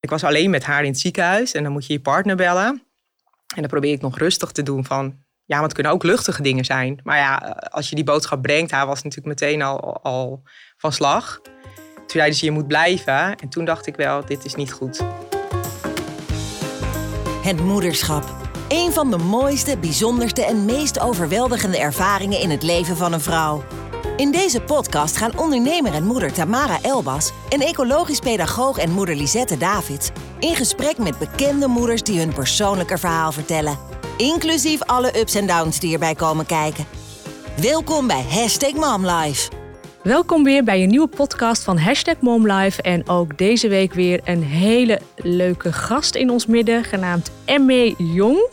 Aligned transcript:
Ik 0.00 0.10
was 0.10 0.24
alleen 0.24 0.50
met 0.50 0.64
haar 0.64 0.84
in 0.84 0.90
het 0.90 1.00
ziekenhuis 1.00 1.52
en 1.52 1.62
dan 1.62 1.72
moet 1.72 1.86
je 1.86 1.92
je 1.92 2.00
partner 2.00 2.36
bellen. 2.36 2.82
En 3.54 3.60
dan 3.60 3.70
probeer 3.70 3.92
ik 3.92 4.00
nog 4.00 4.18
rustig 4.18 4.52
te 4.52 4.62
doen 4.62 4.84
van, 4.84 5.04
ja, 5.44 5.54
want 5.54 5.62
het 5.62 5.74
kunnen 5.74 5.92
ook 5.92 6.02
luchtige 6.02 6.42
dingen 6.42 6.64
zijn. 6.64 7.00
Maar 7.02 7.16
ja, 7.16 7.36
als 7.70 7.88
je 7.88 7.94
die 7.94 8.04
boodschap 8.04 8.42
brengt, 8.42 8.70
hij 8.70 8.86
was 8.86 9.02
natuurlijk 9.02 9.40
meteen 9.40 9.62
al, 9.62 10.02
al 10.02 10.42
van 10.76 10.92
slag. 10.92 11.40
Toen 11.94 12.06
zeiden 12.06 12.38
ze, 12.38 12.44
je 12.44 12.50
moet 12.50 12.66
blijven. 12.66 13.36
En 13.36 13.48
toen 13.48 13.64
dacht 13.64 13.86
ik 13.86 13.96
wel, 13.96 14.24
dit 14.24 14.44
is 14.44 14.54
niet 14.54 14.72
goed. 14.72 15.00
Het 17.42 17.60
moederschap. 17.60 18.36
Een 18.68 18.92
van 18.92 19.10
de 19.10 19.18
mooiste, 19.18 19.78
bijzonderste 19.78 20.44
en 20.44 20.64
meest 20.64 21.00
overweldigende 21.00 21.78
ervaringen 21.78 22.40
in 22.40 22.50
het 22.50 22.62
leven 22.62 22.96
van 22.96 23.12
een 23.12 23.20
vrouw. 23.20 23.64
In 24.16 24.30
deze 24.30 24.60
podcast 24.60 25.16
gaan 25.16 25.38
ondernemer 25.38 25.94
en 25.94 26.04
moeder 26.04 26.32
Tamara 26.32 26.78
Elbas 26.82 27.32
en 27.48 27.60
ecologisch 27.60 28.18
pedagoog 28.18 28.78
en 28.78 28.90
moeder 28.90 29.16
Lisette 29.16 29.56
Davids 29.56 30.10
in 30.38 30.54
gesprek 30.54 30.98
met 30.98 31.18
bekende 31.18 31.66
moeders 31.66 32.02
die 32.02 32.18
hun 32.18 32.32
persoonlijke 32.32 32.98
verhaal 32.98 33.32
vertellen. 33.32 33.78
Inclusief 34.16 34.82
alle 34.82 35.20
ups 35.20 35.34
en 35.34 35.46
downs 35.46 35.80
die 35.80 35.92
erbij 35.92 36.14
komen 36.14 36.46
kijken. 36.46 36.84
Welkom 37.60 38.06
bij 38.06 38.24
Hashtag 38.28 38.72
MomLife. 38.72 39.50
Welkom 40.02 40.44
weer 40.44 40.64
bij 40.64 40.82
een 40.82 40.88
nieuwe 40.88 41.08
podcast 41.08 41.62
van 41.64 41.78
Hashtag 41.78 42.20
MomLife. 42.20 42.82
En 42.82 43.08
ook 43.08 43.38
deze 43.38 43.68
week 43.68 43.94
weer 43.94 44.20
een 44.24 44.42
hele 44.42 45.00
leuke 45.16 45.72
gast 45.72 46.14
in 46.14 46.30
ons 46.30 46.46
midden, 46.46 46.84
genaamd 46.84 47.30
Emme 47.44 47.94
Jong. 47.98 48.48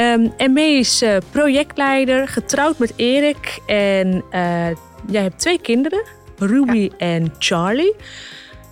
Um, 0.00 0.56
is 0.56 1.02
uh, 1.02 1.16
projectleider, 1.30 2.28
getrouwd 2.28 2.78
met 2.78 2.92
Erik. 2.96 3.58
En 3.66 4.06
uh, 4.14 4.66
jij 5.10 5.22
hebt 5.22 5.38
twee 5.38 5.60
kinderen, 5.60 6.04
Ruby 6.36 6.78
ja. 6.78 6.96
en 6.96 7.34
Charlie. 7.38 7.94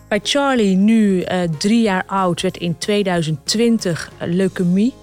Bij 0.09 0.21
Charlie, 0.23 0.77
nu 0.77 1.25
uh, 1.25 1.43
drie 1.59 1.83
jaar 1.83 2.05
oud, 2.07 2.41
werd 2.41 2.57
in 2.57 2.79
2020 2.79 4.11
leukemie 4.19 4.95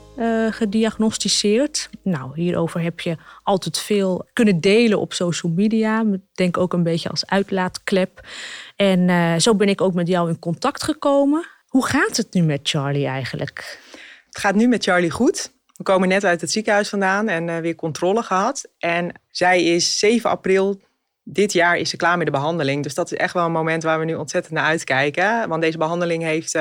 gediagnosticeerd. 0.50 1.90
Nou, 2.04 2.32
hierover 2.36 2.82
heb 2.82 3.00
je 3.00 3.16
altijd 3.44 3.80
veel 3.80 4.26
kunnen 4.34 4.62
delen 4.62 5.00
op 5.00 5.14
social 5.14 5.52
media. 5.52 6.02
Ik 6.02 6.20
denk 6.34 6.58
ook 6.58 6.74
een 6.74 6.84
beetje 6.84 7.10
als 7.10 7.26
uitlaatklep. 7.26 8.28
En 8.76 9.42
zo 9.42 9.56
ben 9.56 9.70
ik 9.70 9.82
ook 9.82 9.94
met 9.94 10.08
jou 10.08 10.30
in 10.30 10.40
contact 10.40 10.84
gekomen. 10.84 11.46
Hoe 11.68 11.86
gaat 11.86 12.18
het 12.18 12.34
nu 12.34 12.42
met 12.42 12.60
Charlie 12.64 13.06
eigenlijk? 13.06 13.80
Het 14.26 14.38
gaat 14.38 14.56
nu 14.56 14.68
met 14.68 14.84
Charlie 14.84 15.12
goed. 15.12 15.53
We 15.74 15.84
komen 15.84 16.08
net 16.08 16.26
uit 16.26 16.42
het 16.42 16.52
ziekenhuis 16.52 16.90
vandaan 16.90 17.28
en 17.28 17.48
uh, 17.48 17.58
weer 17.58 17.76
controle 17.76 18.24
gehad. 18.24 18.70
En 18.80 19.12
zij 19.30 19.64
is 19.64 20.00
7 20.00 20.30
april 20.30 20.82
dit 21.24 21.54
jaar 21.54 21.78
is 21.78 21.90
ze 21.90 21.98
klaar 21.98 22.18
met 22.18 22.26
de 22.26 22.32
behandeling. 22.32 22.84
Dus 22.84 22.94
dat 22.94 23.12
is 23.12 23.18
echt 23.18 23.34
wel 23.34 23.46
een 23.46 23.52
moment 23.52 23.84
waar 23.84 24.00
we 24.00 24.06
nu 24.06 24.16
ontzettend 24.16 24.54
naar 24.54 24.66
uitkijken. 24.66 25.50
Want 25.50 25.62
deze 25.62 25.78
behandeling 25.78 26.24
heeft 26.24 26.54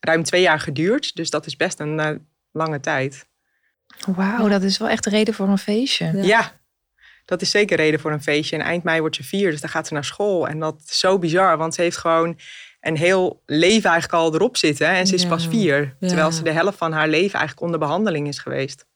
ruim 0.00 0.22
twee 0.22 0.42
jaar 0.42 0.60
geduurd. 0.60 1.14
Dus 1.14 1.30
dat 1.30 1.46
is 1.46 1.56
best 1.56 1.80
een 1.80 2.26
lange 2.52 2.80
tijd. 2.80 3.26
Wauw, 4.06 4.48
dat 4.48 4.62
is 4.62 4.78
wel 4.78 4.88
echt 4.88 5.06
reden 5.06 5.34
voor 5.34 5.48
een 5.48 5.58
feestje. 5.58 6.04
Ja. 6.14 6.22
ja. 6.22 6.52
dat 7.24 7.42
is 7.42 7.50
zeker 7.50 7.76
reden 7.76 8.00
voor 8.00 8.12
een 8.12 8.22
feestje. 8.22 8.56
En 8.56 8.62
eind 8.62 8.82
mei 8.82 9.00
wordt 9.00 9.16
ze 9.16 9.24
vier, 9.24 9.50
dus 9.50 9.60
dan 9.60 9.70
gaat 9.70 9.86
ze 9.86 9.94
naar 9.94 10.04
school. 10.04 10.48
En 10.48 10.58
dat 10.58 10.82
is 10.86 10.98
zo 10.98 11.18
bizar, 11.18 11.56
want 11.56 11.74
ze 11.74 11.82
heeft 11.82 11.96
gewoon 11.96 12.38
een 12.80 12.96
heel 12.96 13.42
leven 13.46 13.90
eigenlijk 13.90 14.22
al 14.22 14.34
erop 14.34 14.56
zitten. 14.56 14.88
En 14.88 15.06
ze 15.06 15.14
is 15.14 15.26
pas 15.26 15.48
vier. 15.48 15.96
Terwijl 16.00 16.32
ze 16.32 16.42
de 16.42 16.52
helft 16.52 16.78
van 16.78 16.92
haar 16.92 17.08
leven 17.08 17.38
eigenlijk 17.38 17.60
onder 17.60 17.78
behandeling 17.78 18.28
is 18.28 18.38
geweest. 18.38 18.86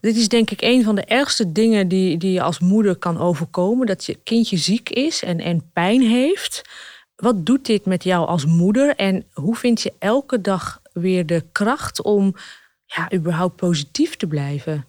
Dit 0.00 0.16
is 0.16 0.28
denk 0.28 0.50
ik 0.50 0.62
een 0.62 0.84
van 0.84 0.94
de 0.94 1.04
ergste 1.04 1.52
dingen 1.52 1.88
die, 1.88 2.16
die 2.16 2.32
je 2.32 2.42
als 2.42 2.58
moeder 2.58 2.96
kan 2.96 3.18
overkomen. 3.18 3.86
Dat 3.86 4.04
je 4.04 4.18
kindje 4.24 4.56
ziek 4.56 4.90
is 4.90 5.22
en, 5.22 5.40
en 5.40 5.70
pijn 5.72 6.02
heeft. 6.02 6.62
Wat 7.16 7.46
doet 7.46 7.66
dit 7.66 7.84
met 7.84 8.04
jou 8.04 8.26
als 8.26 8.46
moeder? 8.46 8.96
En 8.96 9.26
hoe 9.32 9.56
vind 9.56 9.82
je 9.82 9.92
elke 9.98 10.40
dag 10.40 10.80
weer 10.92 11.26
de 11.26 11.44
kracht 11.52 12.02
om 12.02 12.34
ja, 12.86 13.12
überhaupt 13.12 13.56
positief 13.56 14.16
te 14.16 14.26
blijven? 14.26 14.86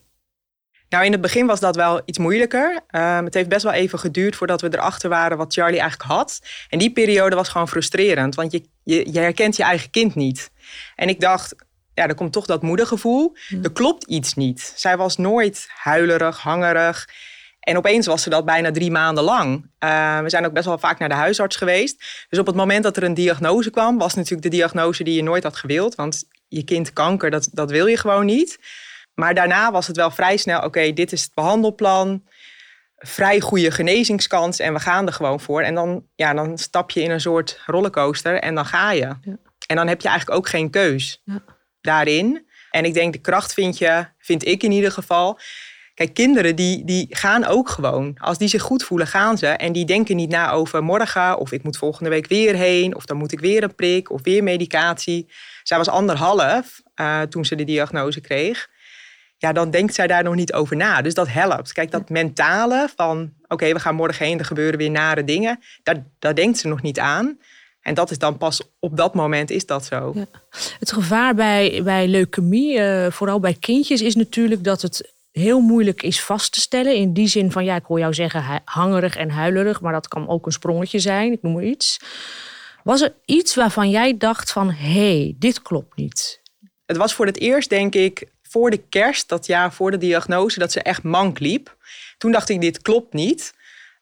Nou, 0.90 1.06
in 1.06 1.12
het 1.12 1.22
begin 1.22 1.46
was 1.46 1.60
dat 1.60 1.76
wel 1.76 2.02
iets 2.06 2.18
moeilijker. 2.18 2.80
Um, 2.92 3.26
het 3.26 3.34
heeft 3.34 3.50
best 3.50 3.64
wel 3.64 3.74
even 3.74 4.00
geduurd 4.00 4.36
voordat 4.36 4.62
we 4.62 4.68
erachter 4.72 5.10
waren 5.10 5.38
wat 5.38 5.54
Charlie 5.54 5.80
eigenlijk 5.80 6.12
had. 6.12 6.42
En 6.70 6.80
die 6.80 6.92
periode 6.92 7.36
was 7.36 7.50
gewoon 7.50 7.68
frustrerend, 7.68 8.36
want 8.36 8.52
je, 8.52 8.64
je, 8.84 9.12
je 9.12 9.20
herkent 9.20 9.56
je 9.56 9.64
eigen 9.64 9.90
kind 9.90 10.16
niet. 10.16 10.52
En 10.96 11.10
ik 11.10 11.20
dacht, 11.20 11.56
ja, 11.94 12.08
er 12.08 12.16
komt 12.16 12.34
toch 12.34 12.46
dat 12.46 12.62
moedergevoel. 12.62 13.36
Er 13.64 13.72
klopt 13.72 14.04
iets 14.04 14.34
niet. 14.34 14.74
Zij 14.76 14.98
was 14.98 15.18
nooit 15.18 15.68
huilerig, 15.76 16.38
hangerig. 16.38 17.10
En 17.60 17.78
opeens 17.78 18.06
was 18.06 18.22
ze 18.22 18.30
dat 18.30 18.46
bijna 18.46 18.72
drie 18.72 18.92
maanden 18.92 19.24
lang. 19.24 19.70
Uh, 19.80 20.20
we 20.20 20.30
zijn 20.30 20.46
ook 20.46 20.54
best 20.54 20.66
wel 20.66 20.78
vaak 20.78 21.00
naar 21.00 21.10
de 21.10 21.16
huisarts 21.16 21.56
geweest. 21.56 22.26
Dus 22.30 22.40
op 22.40 22.46
het 22.46 22.56
moment 22.56 22.84
dat 22.84 22.98
er 22.98 23.04
een 23.04 23.14
diagnose 23.14 23.70
kwam, 23.70 23.98
was 23.98 24.14
natuurlijk 24.14 24.42
de 24.42 24.58
diagnose 24.58 25.04
die 25.04 25.14
je 25.14 25.24
nooit 25.24 25.44
had 25.44 25.56
gewild. 25.56 25.96
Want 25.96 26.24
je 26.48 26.64
kind 26.64 26.94
kanker, 26.94 27.32
dat, 27.32 27.50
dat 27.52 27.72
wil 27.72 27.86
je 27.86 27.98
gewoon 27.98 28.26
niet. 28.26 28.60
Maar 29.20 29.34
daarna 29.34 29.72
was 29.72 29.88
het 29.88 29.96
wel 29.96 30.12
vrij 30.12 30.38
snel, 30.38 30.62
oké, 30.62 30.94
dit 30.94 31.12
is 31.12 31.24
het 31.24 31.34
behandelplan. 31.34 32.24
Vrij 32.98 33.40
goede 33.40 33.72
genezingskans 33.72 34.60
en 34.60 34.74
we 34.74 34.80
gaan 34.80 35.08
er 35.08 35.14
gewoon 35.14 35.40
voor. 35.40 35.62
En 35.62 35.76
dan, 35.76 36.06
ja, 36.16 36.34
dan 36.34 36.58
stap 36.58 36.92
je 36.92 37.02
in 37.02 37.12
een 37.12 37.22
soort 37.22 37.62
rollercoaster 37.66 38.40
en 38.40 38.56
dan 38.56 38.66
ga 38.66 38.92
je. 38.92 39.00
Ja. 39.02 39.38
En 39.68 39.76
dan 39.76 39.88
heb 39.88 40.02
je 40.02 40.08
eigenlijk 40.08 40.40
ook 40.40 40.50
geen 40.50 40.70
keus 40.70 41.22
ja. 41.26 41.44
daarin. 41.82 42.48
En 42.72 42.86
ik 42.86 42.94
denk 42.94 43.14
de 43.14 43.20
kracht 43.20 43.54
vind 43.54 43.78
je, 43.78 44.06
vind 44.20 44.46
ik 44.46 44.64
in 44.64 44.72
ieder 44.72 44.92
geval. 44.92 45.40
Kijk, 45.94 46.14
kinderen 46.14 46.56
die, 46.56 46.86
die 46.86 47.08
gaan 47.10 47.46
ook 47.46 47.70
gewoon. 47.70 48.18
Als 48.18 48.38
die 48.38 48.48
zich 48.48 48.62
goed 48.62 48.84
voelen, 48.84 49.08
gaan 49.08 49.38
ze. 49.38 49.48
En 49.48 49.72
die 49.72 49.86
denken 49.86 50.16
niet 50.16 50.30
na 50.30 50.52
over 50.52 50.84
morgen 50.84 51.38
of 51.38 51.52
ik 51.52 51.64
moet 51.64 51.78
volgende 51.78 52.10
week 52.10 52.28
weer 52.28 52.56
heen. 52.56 52.96
Of 52.96 53.06
dan 53.06 53.18
moet 53.18 53.32
ik 53.32 53.40
weer 53.40 53.64
een 53.64 53.76
prik 53.76 54.12
of 54.12 54.22
weer 54.24 54.44
medicatie. 54.44 55.32
Zij 55.64 55.78
was 55.78 55.90
anderhalf 55.90 56.82
uh, 56.96 57.22
toen 57.22 57.46
ze 57.46 57.56
de 57.56 57.64
diagnose 57.64 58.22
kreeg. 58.22 58.76
Ja, 59.38 59.54
dan 59.54 59.72
denkt 59.72 59.94
zij 59.94 60.08
daar 60.08 60.24
nog 60.24 60.36
niet 60.36 60.54
over 60.54 60.76
na. 60.76 61.02
Dus 61.02 61.14
dat 61.14 61.28
helpt. 61.28 61.74
Kijk, 61.74 61.92
dat 61.92 62.10
mentale 62.10 62.90
van 62.96 63.34
oké, 63.48 63.74
we 63.74 63.80
gaan 63.80 63.96
morgen 63.96 64.26
heen, 64.26 64.40
er 64.40 64.46
gebeuren 64.46 64.78
weer 64.78 64.92
nare 64.92 65.24
dingen. 65.24 65.60
Daar, 65.84 66.06
daar 66.20 66.36
denkt 66.36 66.58
ze 66.58 66.68
nog 66.68 66.82
niet 66.82 67.00
aan. 67.00 67.40
En 67.82 67.94
dat 67.94 68.12
is 68.12 68.18
dan 68.18 68.38
pas 68.38 68.62
op 68.80 68.98
dat 68.98 69.14
moment 69.14 69.50
is 69.50 69.66
dat 69.66 69.86
zo. 69.86 70.12
Ja. 70.16 70.26
Het 70.80 70.92
gevaar 70.92 71.36
bij, 71.36 71.82
bij 71.84 72.08
leukemie, 72.08 72.78
uh, 72.78 73.12
vooral 73.12 73.40
bij 73.40 73.54
kindjes, 73.54 74.02
is 74.02 74.16
natuurlijk 74.16 74.64
dat 74.64 74.82
het 74.82 75.14
heel 75.32 75.60
moeilijk 75.60 76.04
is 76.04 76.22
vast 76.22 76.54
te 76.54 76.60
stellen. 76.60 76.96
In 76.96 77.14
die 77.14 77.28
zin 77.28 77.52
van, 77.52 77.66
ja, 77.66 77.76
ik 77.76 77.86
hoor 77.86 78.00
jou 78.00 78.14
zeggen 78.14 78.62
hangerig 78.66 79.16
en 79.16 79.30
huilerig, 79.30 79.82
maar 79.82 79.94
dat 79.94 80.08
kan 80.08 80.28
ook 80.28 80.46
een 80.46 80.52
sprongetje 80.52 81.00
zijn, 81.00 81.32
ik 81.32 81.42
noem 81.42 81.54
maar 81.54 81.64
iets. 81.64 82.00
Was 82.84 83.02
er 83.02 83.14
iets 83.26 83.56
waarvan 83.56 83.90
jij 83.90 84.18
dacht 84.18 84.52
van, 84.52 84.72
hé, 84.72 85.20
hey, 85.20 85.36
dit 85.40 85.62
klopt 85.62 85.96
niet? 85.96 86.42
Het 86.86 86.98
was 86.98 87.14
voor 87.14 87.26
het 87.26 87.40
eerst, 87.40 87.70
denk 87.70 87.96
ik, 87.96 88.28
voor 88.50 88.70
de 88.70 88.84
kerst, 88.90 89.30
dat 89.30 89.46
jaar 89.46 89.74
voor 89.74 89.92
de 89.92 89.98
diagnose, 89.98 90.60
dat 90.60 90.72
ze 90.72 90.82
echt 90.82 91.04
mank 91.04 91.40
liep. 91.40 91.76
Toen 92.18 92.32
dacht 92.32 92.50
ik, 92.50 92.62
dit 92.62 92.82
klopt 92.82 93.14
niet. 93.14 93.54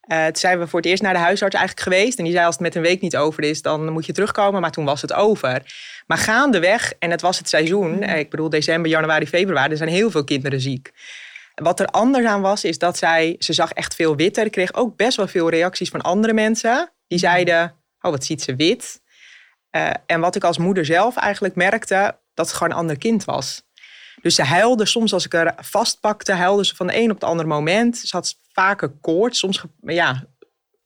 Uh, 0.07 0.25
toen 0.25 0.35
zijn 0.35 0.59
we 0.59 0.67
voor 0.67 0.79
het 0.79 0.89
eerst 0.89 1.01
naar 1.01 1.13
de 1.13 1.19
huisarts 1.19 1.55
eigenlijk 1.55 1.87
geweest. 1.87 2.17
En 2.17 2.23
die 2.23 2.33
zei, 2.33 2.45
als 2.45 2.55
het 2.55 2.63
met 2.63 2.75
een 2.75 2.81
week 2.81 3.01
niet 3.01 3.17
over 3.17 3.43
is, 3.43 3.61
dan 3.61 3.91
moet 3.91 4.05
je 4.05 4.13
terugkomen. 4.13 4.61
Maar 4.61 4.71
toen 4.71 4.85
was 4.85 5.01
het 5.01 5.13
over. 5.13 5.61
Maar 6.07 6.17
gaandeweg, 6.17 6.93
en 6.99 7.11
het 7.11 7.21
was 7.21 7.37
het 7.37 7.49
seizoen, 7.49 7.91
mm. 7.91 8.03
ik 8.03 8.29
bedoel 8.29 8.49
december, 8.49 8.91
januari, 8.91 9.27
februari, 9.27 9.71
er 9.71 9.77
zijn 9.77 9.89
heel 9.89 10.11
veel 10.11 10.23
kinderen 10.23 10.61
ziek. 10.61 10.91
Wat 11.55 11.79
er 11.79 11.87
anders 11.87 12.25
aan 12.25 12.41
was, 12.41 12.63
is 12.63 12.77
dat 12.77 12.97
zij, 12.97 13.35
ze 13.39 13.53
zag 13.53 13.71
echt 13.71 13.95
veel 13.95 14.15
witter. 14.15 14.49
Kreeg 14.49 14.73
ook 14.73 14.95
best 14.95 15.17
wel 15.17 15.27
veel 15.27 15.49
reacties 15.49 15.89
van 15.89 16.01
andere 16.01 16.33
mensen. 16.33 16.91
Die 17.07 17.19
mhm. 17.19 17.27
zeiden, 17.27 17.75
oh 18.01 18.11
wat 18.11 18.25
ziet 18.25 18.41
ze 18.41 18.55
wit. 18.55 19.01
Uh, 19.71 19.89
en 20.05 20.19
wat 20.19 20.35
ik 20.35 20.43
als 20.43 20.57
moeder 20.57 20.85
zelf 20.85 21.15
eigenlijk 21.15 21.55
merkte, 21.55 22.17
dat 22.33 22.45
het 22.45 22.55
gewoon 22.55 22.71
een 22.71 22.79
ander 22.79 22.97
kind 22.97 23.25
was. 23.25 23.64
Dus 24.25 24.35
ze 24.35 24.43
huilde 24.43 24.85
soms 24.85 25.13
als 25.13 25.25
ik 25.25 25.33
haar 25.33 25.55
vastpakte, 25.61 26.33
huilde 26.33 26.65
ze 26.65 26.75
van 26.75 26.87
de 26.87 26.97
een 26.97 27.09
op 27.09 27.15
het 27.15 27.29
andere 27.29 27.47
moment. 27.47 27.97
Ze 27.97 28.15
had 28.15 28.35
vaker 28.51 28.89
koorts, 29.01 29.39
soms 29.39 29.63
ja, 29.81 30.27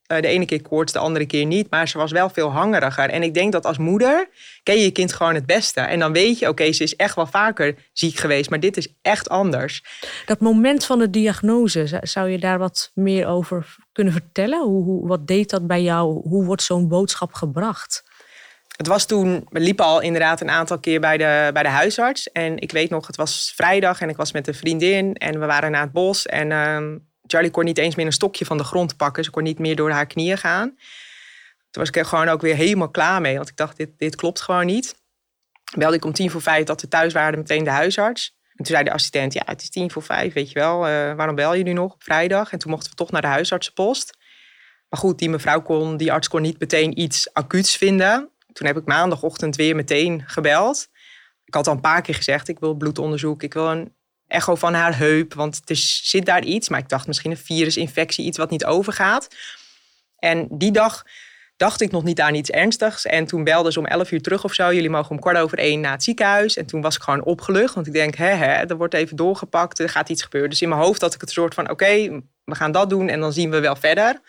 eh, 0.06 0.22
de 0.22 0.28
ene 0.28 0.46
keer 0.46 0.62
koorts, 0.62 0.94
de 0.94 1.00
andere 1.00 1.26
keer 1.26 1.46
niet. 1.46 1.70
Maar 1.70 1.88
ze 1.88 1.98
was 1.98 2.12
wel 2.12 2.30
veel 2.30 2.52
hangeriger. 2.52 3.10
En 3.10 3.24
ik 3.24 3.34
denk 3.34 3.52
dat 3.52 3.66
als 3.66 3.78
moeder 3.78 4.30
ken 4.64 4.76
je 4.76 4.84
je 4.84 4.92
kind 4.92 5.14
gewoon 5.14 5.36
het 5.36 5.46
beste. 5.46 5.80
En 5.80 6.00
dan 6.00 6.14
weet 6.14 6.40
je, 6.40 6.48
oké, 6.48 6.72
ze 6.72 6.84
is 6.84 6.96
echt 6.96 7.16
wel 7.16 7.28
vaker 7.28 7.90
ziek 7.94 8.16
geweest. 8.16 8.50
Maar 8.50 8.60
dit 8.60 8.78
is 8.78 8.94
echt 9.02 9.30
anders. 9.30 9.84
Dat 10.26 10.40
moment 10.40 10.86
van 10.86 11.00
de 11.00 11.10
diagnose, 11.10 12.00
zou 12.02 12.30
je 12.30 12.40
daar 12.40 12.60
wat 12.60 12.92
meer 12.94 13.28
over 13.28 13.76
kunnen 13.92 14.14
vertellen? 14.14 14.64
Hoe, 14.64 14.84
hoe 14.84 15.08
wat 15.08 15.28
deed 15.28 15.50
dat 15.50 15.68
bij 15.68 15.82
jou? 15.82 16.28
Hoe 16.28 16.46
wordt 16.46 16.64
zo'n 16.64 16.88
boodschap 16.88 17.34
gebracht? 17.34 18.09
Het 18.80 18.88
was 18.88 19.06
toen, 19.06 19.46
we 19.50 19.60
liepen 19.60 19.86
al 19.86 20.02
inderdaad 20.02 20.42
een 20.42 20.50
aantal 20.50 20.80
keer 20.80 21.00
bij 21.00 21.18
de, 21.18 21.50
bij 21.54 21.64
de 21.64 21.70
huisarts. 21.70 22.32
En 22.32 22.58
ik 22.58 22.72
weet 22.72 22.90
nog, 22.90 23.08
het 23.08 23.16
was 23.16 23.54
vrijdag 23.56 24.02
en 24.02 24.10
ik 24.10 24.16
was 24.16 24.32
met 24.32 24.48
een 24.48 24.54
vriendin 24.54 25.14
en 25.14 25.40
we 25.40 25.46
waren 25.46 25.72
naar 25.72 25.82
het 25.82 25.92
bos. 25.92 26.26
En 26.26 26.50
uh, 26.50 27.00
Charlie 27.28 27.52
kon 27.52 27.66
niet 27.66 27.78
eens 27.78 27.96
meer 27.96 28.06
een 28.06 28.12
stokje 28.12 28.46
van 28.46 28.58
de 28.58 28.64
grond 28.64 28.98
pakken. 28.98 29.24
Ze 29.24 29.30
kon 29.30 29.44
niet 29.44 29.60
meer 29.60 29.76
door 29.76 29.92
haar 29.92 30.06
knieën 30.06 30.38
gaan. 30.38 30.68
Toen 31.72 31.82
was 31.84 31.88
ik 31.88 31.96
er 31.96 32.06
gewoon 32.06 32.28
ook 32.28 32.42
weer 32.42 32.56
helemaal 32.56 32.90
klaar 32.90 33.22
mee. 33.22 33.36
Want 33.36 33.50
ik 33.50 33.56
dacht, 33.56 33.78
dit, 33.78 33.90
dit 33.98 34.16
klopt 34.16 34.42
gewoon 34.42 34.66
niet. 34.66 34.96
Belde 35.78 35.96
ik 35.96 36.06
om 36.06 36.14
tien 36.14 36.32
voor 36.32 36.42
vijf 36.42 36.66
dat 36.66 36.82
we 36.82 36.88
thuis 36.88 37.14
waren 37.14 37.40
meteen 37.40 37.64
de 37.64 37.70
huisarts. 37.70 38.38
En 38.50 38.56
toen 38.56 38.76
zei 38.76 38.84
de 38.84 38.94
assistent, 38.94 39.34
ja, 39.34 39.42
het 39.46 39.62
is 39.62 39.70
tien 39.70 39.92
voor 39.92 40.04
vijf, 40.04 40.34
weet 40.34 40.52
je 40.52 40.60
wel. 40.60 40.88
Uh, 40.88 41.14
waarom 41.14 41.36
bel 41.36 41.54
je 41.54 41.64
nu 41.64 41.74
nog 41.74 41.94
op 41.94 42.04
vrijdag? 42.04 42.52
En 42.52 42.60
toen 42.60 42.72
mochten 42.72 42.90
we 42.90 42.96
toch 42.96 43.12
naar 43.12 43.22
de 43.22 43.28
huisartsenpost. 43.28 44.18
Maar 44.90 45.00
goed, 45.00 45.20
die 45.20 45.30
mevrouw 45.30 45.62
kon, 45.62 45.98
die 45.98 46.12
arts 46.12 46.28
kon 46.28 46.42
niet 46.42 46.60
meteen 46.60 47.00
iets 47.00 47.34
acuuts 47.34 47.78
vinden. 47.78 48.30
Toen 48.60 48.68
heb 48.68 48.78
ik 48.78 48.86
maandagochtend 48.86 49.56
weer 49.56 49.76
meteen 49.76 50.24
gebeld. 50.26 50.88
Ik 51.46 51.54
had 51.54 51.68
al 51.68 51.74
een 51.74 51.82
paar 51.82 52.02
keer 52.02 52.16
gezegd, 52.16 52.48
ik 52.48 52.60
wil 52.60 52.74
bloedonderzoek, 52.74 53.44
ik 53.44 53.54
wil 53.54 53.68
een 53.68 53.94
echo 54.28 54.56
van 54.56 54.74
haar 54.74 54.98
heup, 54.98 55.34
want 55.34 55.62
er 55.66 55.76
zit 55.76 56.26
daar 56.26 56.44
iets. 56.44 56.70
Maar 56.70 56.80
ik 56.80 56.90
dacht 56.90 57.08
misschien 57.08 57.32
een 57.32 57.38
virusinfectie, 57.38 58.26
iets 58.26 58.38
wat 58.38 58.50
niet 58.50 58.66
overgaat. 58.66 59.36
En 60.18 60.48
die 60.52 60.72
dag 60.72 61.04
dacht 61.58 61.82
ik 61.82 61.92
nog 61.92 62.04
niet 62.04 62.22
aan 62.22 62.36
iets 62.36 62.50
ernstigs. 62.50 63.06
En 63.06 63.26
toen 63.26 63.44
belden 63.44 63.72
ze 63.72 63.80
om 63.80 63.86
11 63.86 64.12
uur 64.12 64.22
terug 64.22 64.44
of 64.44 64.54
zo. 64.54 64.74
Jullie 64.74 64.90
mogen 64.90 65.12
om 65.12 65.20
kwart 65.20 65.38
over 65.38 65.58
één 65.58 65.80
naar 65.80 65.92
het 65.92 66.04
ziekenhuis. 66.04 66.58
En 66.58 66.66
toen 66.66 66.82
was 66.82 66.96
ik 66.96 67.02
gewoon 67.02 67.24
opgelucht. 67.24 67.76
Want 67.76 67.88
ik 67.88 67.94
denk, 67.94 68.16
hè, 68.16 68.30
hè, 68.30 68.54
er 68.54 68.78
wordt 68.78 68.94
even 68.94 69.16
doorgepakt. 69.16 69.80
Er 69.80 69.90
gaat 69.90 70.10
iets 70.10 70.24
gebeuren. 70.24 70.50
Dus 70.50 70.62
in 70.62 70.70
mijn 70.70 70.82
hoofd 70.82 71.02
had 71.02 71.14
ik 71.14 71.22
het 71.22 71.32
soort 71.32 71.54
van, 71.54 71.70
oké, 71.70 72.22
we 72.44 72.56
gaan 72.56 72.72
dat 72.72 72.90
doen. 72.90 73.10
En 73.10 73.20
dan 73.20 73.34
zien 73.34 73.50
we 73.50 73.60
wel 73.60 73.76
verder. 73.76 74.22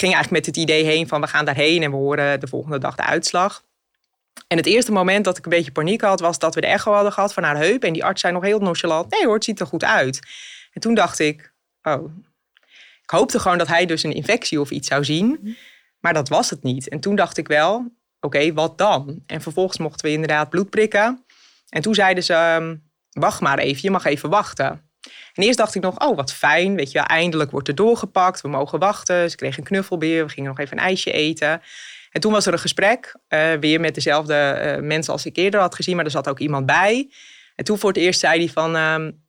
Ging 0.00 0.14
eigenlijk 0.14 0.46
met 0.46 0.56
het 0.56 0.64
idee 0.64 0.84
heen 0.84 1.08
van, 1.08 1.20
we 1.20 1.26
gaan 1.26 1.44
daarheen. 1.44 1.82
En 1.82 1.90
we 1.90 1.96
horen 1.96 2.40
de 2.40 2.46
volgende 2.46 2.78
dag 2.78 2.94
de 2.94 3.02
uitslag. 3.02 3.62
En 4.48 4.56
het 4.56 4.66
eerste 4.66 4.92
moment 4.92 5.24
dat 5.24 5.38
ik 5.38 5.44
een 5.44 5.50
beetje 5.50 5.72
paniek 5.72 6.00
had, 6.00 6.20
was 6.20 6.38
dat 6.38 6.54
we 6.54 6.60
de 6.60 6.66
echo 6.66 6.92
hadden 6.92 7.12
gehad 7.12 7.32
van 7.32 7.42
haar 7.42 7.56
heup. 7.56 7.84
En 7.84 7.92
die 7.92 8.04
arts 8.04 8.20
zei 8.20 8.32
nog 8.32 8.42
heel 8.42 8.58
nonchalant, 8.58 9.10
nee 9.10 9.24
hoor, 9.24 9.34
het 9.34 9.44
ziet 9.44 9.60
er 9.60 9.66
goed 9.66 9.84
uit. 9.84 10.20
En 10.72 10.80
toen 10.80 10.94
dacht 10.94 11.18
ik, 11.18 11.52
oh, 11.82 12.12
ik 13.02 13.10
hoopte 13.10 13.38
gewoon 13.38 13.58
dat 13.58 13.66
hij 13.66 13.86
dus 13.86 14.02
een 14.02 14.14
infectie 14.14 14.60
of 14.60 14.70
iets 14.70 14.88
zou 14.88 15.04
zien. 15.04 15.56
Maar 15.98 16.14
dat 16.14 16.28
was 16.28 16.50
het 16.50 16.62
niet. 16.62 16.88
En 16.88 17.00
toen 17.00 17.14
dacht 17.14 17.36
ik 17.36 17.48
wel, 17.48 17.92
oké, 18.20 18.52
wat 18.52 18.78
dan? 18.78 19.22
En 19.26 19.40
vervolgens 19.40 19.78
mochten 19.78 20.06
we 20.06 20.12
inderdaad 20.12 20.50
bloed 20.50 20.70
prikken. 20.70 21.24
En 21.68 21.82
toen 21.82 21.94
zeiden 21.94 22.24
ze, 22.24 22.32
ehm, 22.32 22.76
wacht 23.10 23.40
maar 23.40 23.58
even, 23.58 23.80
je 23.82 23.90
mag 23.90 24.04
even 24.04 24.30
wachten. 24.30 24.89
En 25.34 25.42
eerst 25.42 25.58
dacht 25.58 25.74
ik 25.74 25.82
nog, 25.82 26.08
oh 26.08 26.16
wat 26.16 26.32
fijn, 26.32 26.74
weet 26.74 26.92
je 26.92 26.98
wel, 26.98 27.06
eindelijk 27.06 27.50
wordt 27.50 27.68
er 27.68 27.74
doorgepakt, 27.74 28.40
we 28.40 28.48
mogen 28.48 28.78
wachten. 28.78 29.30
Ze 29.30 29.36
kregen 29.36 29.58
een 29.58 29.64
knuffelbeer, 29.64 30.24
we 30.26 30.32
gingen 30.32 30.48
nog 30.48 30.58
even 30.58 30.78
een 30.78 30.84
ijsje 30.84 31.12
eten. 31.12 31.62
En 32.10 32.20
toen 32.20 32.32
was 32.32 32.46
er 32.46 32.52
een 32.52 32.58
gesprek, 32.58 33.16
uh, 33.28 33.52
weer 33.52 33.80
met 33.80 33.94
dezelfde 33.94 34.62
uh, 34.76 34.86
mensen 34.86 35.12
als 35.12 35.26
ik 35.26 35.36
eerder 35.36 35.60
had 35.60 35.74
gezien, 35.74 35.96
maar 35.96 36.04
er 36.04 36.10
zat 36.10 36.28
ook 36.28 36.38
iemand 36.38 36.66
bij. 36.66 37.10
En 37.54 37.64
toen 37.64 37.78
voor 37.78 37.88
het 37.88 37.98
eerst 37.98 38.20
zei 38.20 38.38
hij 38.38 38.48
van, 38.48 38.76
um, 38.76 39.24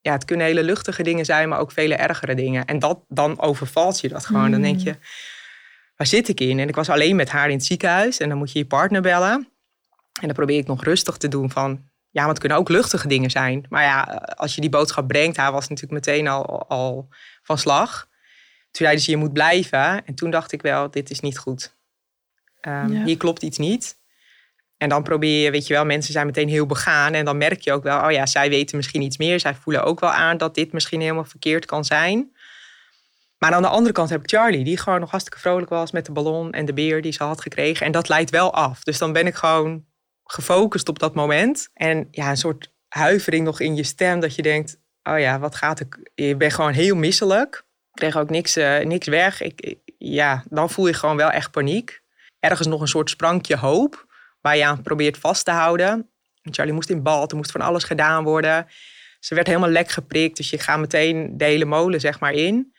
ja, 0.00 0.12
het 0.12 0.24
kunnen 0.24 0.46
hele 0.46 0.62
luchtige 0.62 1.02
dingen 1.02 1.24
zijn, 1.24 1.48
maar 1.48 1.58
ook 1.58 1.72
vele 1.72 1.94
ergere 1.94 2.34
dingen. 2.34 2.64
En 2.64 2.78
dat, 2.78 3.00
dan 3.08 3.40
overvalt 3.40 4.00
je 4.00 4.08
dat 4.08 4.26
gewoon. 4.26 4.44
Mm. 4.44 4.50
Dan 4.50 4.62
denk 4.62 4.80
je, 4.80 4.96
waar 5.96 6.06
zit 6.06 6.28
ik 6.28 6.40
in? 6.40 6.58
En 6.58 6.68
ik 6.68 6.74
was 6.74 6.88
alleen 6.88 7.16
met 7.16 7.28
haar 7.28 7.48
in 7.48 7.56
het 7.56 7.64
ziekenhuis 7.64 8.18
en 8.18 8.28
dan 8.28 8.38
moet 8.38 8.52
je 8.52 8.58
je 8.58 8.66
partner 8.66 9.02
bellen. 9.02 9.48
En 10.20 10.26
dan 10.26 10.32
probeer 10.32 10.58
ik 10.58 10.66
nog 10.66 10.84
rustig 10.84 11.16
te 11.16 11.28
doen 11.28 11.50
van, 11.50 11.89
ja, 12.10 12.20
want 12.20 12.28
het 12.28 12.38
kunnen 12.38 12.58
ook 12.58 12.68
luchtige 12.68 13.08
dingen 13.08 13.30
zijn. 13.30 13.66
Maar 13.68 13.82
ja, 13.82 14.02
als 14.36 14.54
je 14.54 14.60
die 14.60 14.70
boodschap 14.70 15.08
brengt, 15.08 15.36
hij 15.36 15.52
was 15.52 15.68
natuurlijk 15.68 16.06
meteen 16.06 16.28
al, 16.28 16.68
al 16.68 17.08
van 17.42 17.58
slag. 17.58 18.08
Toen 18.70 18.86
zeiden 18.86 19.04
ze, 19.04 19.10
je 19.10 19.16
moet 19.16 19.32
blijven. 19.32 20.06
En 20.06 20.14
toen 20.14 20.30
dacht 20.30 20.52
ik 20.52 20.62
wel, 20.62 20.90
dit 20.90 21.10
is 21.10 21.20
niet 21.20 21.38
goed. 21.38 21.76
Um, 22.62 22.92
ja. 22.92 23.04
Hier 23.04 23.16
klopt 23.16 23.42
iets 23.42 23.58
niet. 23.58 23.98
En 24.76 24.88
dan 24.88 25.02
probeer 25.02 25.44
je, 25.44 25.50
weet 25.50 25.66
je 25.66 25.74
wel, 25.74 25.84
mensen 25.84 26.12
zijn 26.12 26.26
meteen 26.26 26.48
heel 26.48 26.66
begaan. 26.66 27.14
En 27.14 27.24
dan 27.24 27.38
merk 27.38 27.60
je 27.60 27.72
ook 27.72 27.82
wel, 27.82 28.04
oh 28.04 28.10
ja, 28.10 28.26
zij 28.26 28.48
weten 28.48 28.76
misschien 28.76 29.02
iets 29.02 29.16
meer. 29.16 29.40
Zij 29.40 29.54
voelen 29.54 29.84
ook 29.84 30.00
wel 30.00 30.10
aan 30.10 30.36
dat 30.36 30.54
dit 30.54 30.72
misschien 30.72 31.00
helemaal 31.00 31.24
verkeerd 31.24 31.64
kan 31.64 31.84
zijn. 31.84 32.36
Maar 33.38 33.52
aan 33.52 33.62
de 33.62 33.68
andere 33.68 33.92
kant 33.92 34.10
heb 34.10 34.22
ik 34.22 34.30
Charlie, 34.30 34.64
die 34.64 34.76
gewoon 34.76 35.00
nog 35.00 35.10
hartstikke 35.10 35.40
vrolijk 35.40 35.70
was 35.70 35.90
met 35.90 36.06
de 36.06 36.12
ballon 36.12 36.52
en 36.52 36.64
de 36.64 36.72
beer 36.72 37.02
die 37.02 37.12
ze 37.12 37.22
had 37.22 37.40
gekregen. 37.40 37.86
En 37.86 37.92
dat 37.92 38.08
leidt 38.08 38.30
wel 38.30 38.54
af. 38.54 38.82
Dus 38.82 38.98
dan 38.98 39.12
ben 39.12 39.26
ik 39.26 39.34
gewoon 39.34 39.84
gefocust 40.32 40.88
op 40.88 40.98
dat 40.98 41.14
moment. 41.14 41.68
En 41.74 42.08
ja, 42.10 42.30
een 42.30 42.36
soort 42.36 42.72
huivering 42.88 43.44
nog 43.44 43.60
in 43.60 43.76
je 43.76 43.82
stem 43.82 44.20
dat 44.20 44.34
je 44.34 44.42
denkt, 44.42 44.80
oh 45.02 45.18
ja, 45.18 45.38
wat 45.38 45.54
gaat 45.54 45.80
ik? 45.80 46.10
Je 46.14 46.36
bent 46.36 46.52
gewoon 46.52 46.72
heel 46.72 46.96
misselijk. 46.96 47.64
Ik 47.92 48.00
kreeg 48.00 48.16
ook 48.16 48.30
niks, 48.30 48.56
uh, 48.56 48.78
niks 48.78 49.06
weg. 49.06 49.40
Ik, 49.40 49.76
ja, 49.98 50.44
dan 50.48 50.70
voel 50.70 50.86
je 50.86 50.92
gewoon 50.92 51.16
wel 51.16 51.30
echt 51.30 51.50
paniek. 51.50 52.02
Ergens 52.40 52.68
nog 52.68 52.80
een 52.80 52.88
soort 52.88 53.10
sprankje 53.10 53.56
hoop 53.56 54.06
waar 54.40 54.56
je 54.56 54.64
aan 54.64 54.82
probeert 54.82 55.18
vast 55.18 55.44
te 55.44 55.50
houden. 55.50 56.10
Charlie 56.42 56.74
moest 56.74 56.90
in 56.90 57.02
bad, 57.02 57.30
er 57.30 57.36
moest 57.36 57.50
van 57.50 57.60
alles 57.60 57.84
gedaan 57.84 58.24
worden. 58.24 58.66
Ze 59.18 59.34
werd 59.34 59.46
helemaal 59.46 59.68
lek 59.68 59.90
geprikt, 59.90 60.36
dus 60.36 60.50
je 60.50 60.58
gaat 60.58 60.78
meteen 60.78 61.36
de 61.36 61.44
hele 61.44 61.64
molen 61.64 62.00
zeg 62.00 62.20
maar 62.20 62.32
in. 62.32 62.74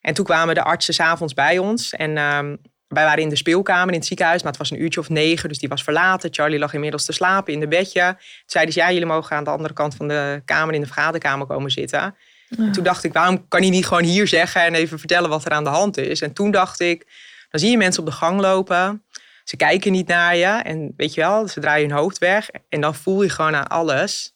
En 0.00 0.14
toen 0.14 0.24
kwamen 0.24 0.54
de 0.54 0.62
artsen 0.62 0.94
s'avonds 0.94 1.34
bij 1.34 1.58
ons. 1.58 1.90
En 1.90 2.18
um, 2.18 2.60
wij 2.94 3.04
waren 3.04 3.22
in 3.22 3.28
de 3.28 3.36
speelkamer 3.36 3.88
in 3.88 3.98
het 3.98 4.08
ziekenhuis, 4.08 4.42
maar 4.42 4.50
het 4.50 4.60
was 4.60 4.70
een 4.70 4.82
uurtje 4.82 5.00
of 5.00 5.08
negen, 5.08 5.48
dus 5.48 5.58
die 5.58 5.68
was 5.68 5.82
verlaten. 5.82 6.32
Charlie 6.32 6.58
lag 6.58 6.74
inmiddels 6.74 7.04
te 7.04 7.12
slapen 7.12 7.52
in 7.52 7.60
de 7.60 7.68
bedje. 7.68 8.14
Toen 8.16 8.44
zeiden 8.46 8.74
ze, 8.74 8.80
ja, 8.80 8.90
jullie 8.90 9.06
mogen 9.06 9.36
aan 9.36 9.44
de 9.44 9.50
andere 9.50 9.74
kant 9.74 9.94
van 9.94 10.08
de 10.08 10.42
kamer 10.44 10.74
in 10.74 10.80
de 10.80 10.86
vergaderkamer 10.86 11.46
komen 11.46 11.70
zitten. 11.70 12.14
Ja. 12.48 12.70
toen 12.70 12.84
dacht 12.84 13.04
ik, 13.04 13.12
waarom 13.12 13.48
kan 13.48 13.60
hij 13.60 13.70
niet 13.70 13.86
gewoon 13.86 14.04
hier 14.04 14.28
zeggen 14.28 14.62
en 14.62 14.74
even 14.74 14.98
vertellen 14.98 15.30
wat 15.30 15.44
er 15.44 15.50
aan 15.50 15.64
de 15.64 15.70
hand 15.70 15.96
is? 15.96 16.20
En 16.20 16.32
toen 16.32 16.50
dacht 16.50 16.80
ik, 16.80 17.06
dan 17.50 17.60
zie 17.60 17.70
je 17.70 17.76
mensen 17.76 18.00
op 18.00 18.08
de 18.08 18.14
gang 18.14 18.40
lopen. 18.40 19.04
Ze 19.44 19.56
kijken 19.56 19.92
niet 19.92 20.06
naar 20.06 20.36
je 20.36 20.44
en 20.44 20.92
weet 20.96 21.14
je 21.14 21.20
wel, 21.20 21.48
ze 21.48 21.60
draaien 21.60 21.88
hun 21.88 21.98
hoofd 21.98 22.18
weg. 22.18 22.48
En 22.68 22.80
dan 22.80 22.94
voel 22.94 23.22
je 23.22 23.28
gewoon 23.28 23.54
aan 23.54 23.66
alles. 23.66 24.34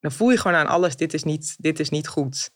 Dan 0.00 0.12
voel 0.12 0.30
je 0.30 0.36
gewoon 0.36 0.56
aan 0.56 0.66
alles, 0.66 0.96
dit 0.96 1.14
is 1.14 1.22
niet, 1.22 1.56
dit 1.58 1.80
is 1.80 1.88
niet 1.88 2.08
goed. 2.08 2.50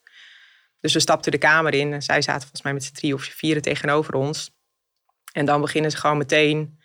Dus 0.80 0.92
we 0.92 1.00
stapten 1.00 1.32
de 1.32 1.38
kamer 1.38 1.74
in 1.74 1.92
en 1.92 2.02
zij 2.02 2.22
zaten 2.22 2.40
volgens 2.40 2.62
mij 2.62 2.72
met 2.72 2.84
z'n 2.84 2.92
drie 2.92 3.14
of 3.14 3.22
vieren 3.22 3.62
tegenover 3.62 4.14
ons. 4.14 4.50
En 5.32 5.44
dan 5.44 5.60
beginnen 5.60 5.90
ze 5.90 5.96
gewoon 5.96 6.16
meteen 6.16 6.78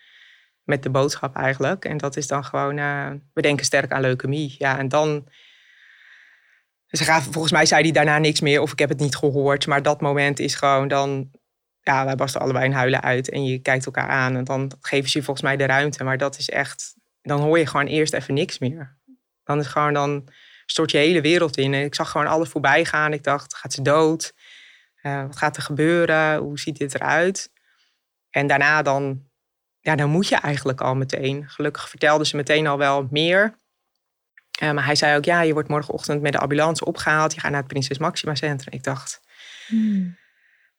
met 0.63 0.83
de 0.83 0.89
boodschap 0.89 1.35
eigenlijk. 1.35 1.85
En 1.85 1.97
dat 1.97 2.17
is 2.17 2.27
dan 2.27 2.45
gewoon, 2.45 2.77
uh, 2.77 3.11
we 3.33 3.41
denken 3.41 3.65
sterk 3.65 3.91
aan 3.91 4.01
leukemie. 4.01 4.55
Ja, 4.57 4.77
en 4.77 4.87
dan, 4.87 5.27
ze 6.87 7.03
gaan, 7.03 7.21
volgens 7.21 7.53
mij 7.53 7.65
zei 7.65 7.81
hij 7.81 7.91
daarna 7.91 8.17
niks 8.17 8.41
meer 8.41 8.61
of 8.61 8.71
ik 8.71 8.79
heb 8.79 8.89
het 8.89 8.99
niet 8.99 9.15
gehoord. 9.15 9.67
Maar 9.67 9.81
dat 9.81 10.01
moment 10.01 10.39
is 10.39 10.55
gewoon 10.55 10.87
dan, 10.87 11.31
ja, 11.81 12.05
wij 12.05 12.15
barsten 12.15 12.41
allebei 12.41 12.65
in 12.65 12.71
huilen 12.71 13.01
uit. 13.01 13.29
En 13.29 13.45
je 13.45 13.59
kijkt 13.59 13.85
elkaar 13.85 14.09
aan 14.09 14.35
en 14.35 14.43
dan 14.43 14.71
geven 14.81 15.09
ze 15.09 15.17
je 15.17 15.23
volgens 15.23 15.45
mij 15.45 15.57
de 15.57 15.65
ruimte. 15.65 16.03
Maar 16.03 16.17
dat 16.17 16.37
is 16.37 16.49
echt, 16.49 16.95
dan 17.21 17.41
hoor 17.41 17.59
je 17.59 17.65
gewoon 17.65 17.87
eerst 17.87 18.13
even 18.13 18.33
niks 18.33 18.59
meer. 18.59 18.97
Dan 19.43 19.59
is 19.59 19.67
gewoon, 19.67 19.93
dan 19.93 20.27
stort 20.65 20.91
je 20.91 20.97
hele 20.97 21.21
wereld 21.21 21.57
in. 21.57 21.73
En 21.73 21.83
ik 21.83 21.95
zag 21.95 22.11
gewoon 22.11 22.27
alles 22.27 22.49
voorbij 22.49 22.85
gaan. 22.85 23.13
Ik 23.13 23.23
dacht, 23.23 23.55
gaat 23.55 23.73
ze 23.73 23.81
dood? 23.81 24.33
Uh, 25.03 25.21
wat 25.21 25.37
gaat 25.37 25.57
er 25.57 25.63
gebeuren? 25.63 26.37
Hoe 26.37 26.59
ziet 26.59 26.77
dit 26.77 26.95
eruit? 26.95 27.51
En 28.29 28.47
daarna 28.47 28.81
dan, 28.81 29.23
ja, 29.79 29.95
dan 29.95 30.09
moet 30.09 30.27
je 30.27 30.35
eigenlijk 30.35 30.81
al 30.81 30.95
meteen. 30.95 31.49
Gelukkig 31.49 31.89
vertelde 31.89 32.25
ze 32.25 32.35
meteen 32.35 32.67
al 32.67 32.77
wel 32.77 33.07
meer. 33.11 33.57
Uh, 34.61 34.71
maar 34.71 34.85
hij 34.85 34.95
zei 34.95 35.17
ook, 35.17 35.25
ja, 35.25 35.41
je 35.41 35.53
wordt 35.53 35.69
morgenochtend 35.69 36.21
met 36.21 36.31
de 36.31 36.39
ambulance 36.39 36.85
opgehaald. 36.85 37.33
Je 37.33 37.39
gaat 37.39 37.51
naar 37.51 37.59
het 37.59 37.69
Prinses 37.69 37.97
Maxima 37.97 38.35
Centrum. 38.35 38.73
Ik 38.73 38.83
dacht, 38.83 39.21
hmm. 39.67 40.17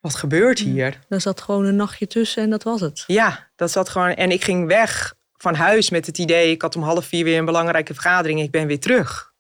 wat 0.01 0.15
gebeurt 0.15 0.59
hier? 0.59 0.99
Er 1.09 1.21
zat 1.21 1.41
gewoon 1.41 1.65
een 1.65 1.77
nachtje 1.77 2.07
tussen 2.07 2.43
en 2.43 2.51
dat 2.51 2.63
was 2.63 2.81
het. 2.81 3.05
Ja, 3.07 3.49
dat 3.57 3.71
zat 3.71 3.89
gewoon. 3.89 4.15
En 4.15 4.31
ik 4.31 4.45
ging 4.45 4.67
weg 4.67 5.15
van 5.37 5.55
huis 5.55 5.91
met 5.91 6.07
het 6.07 6.19
idee, 6.19 6.51
ik 6.51 6.63
had 6.63 6.77
om 6.77 6.83
half 6.83 7.07
vier 7.07 7.25
weer 7.25 7.39
een 7.39 7.45
belangrijke 7.45 7.95
vergadering. 7.95 8.41
Ik 8.41 8.51
ben 8.51 8.67
weer 8.67 8.81
terug. 8.81 9.33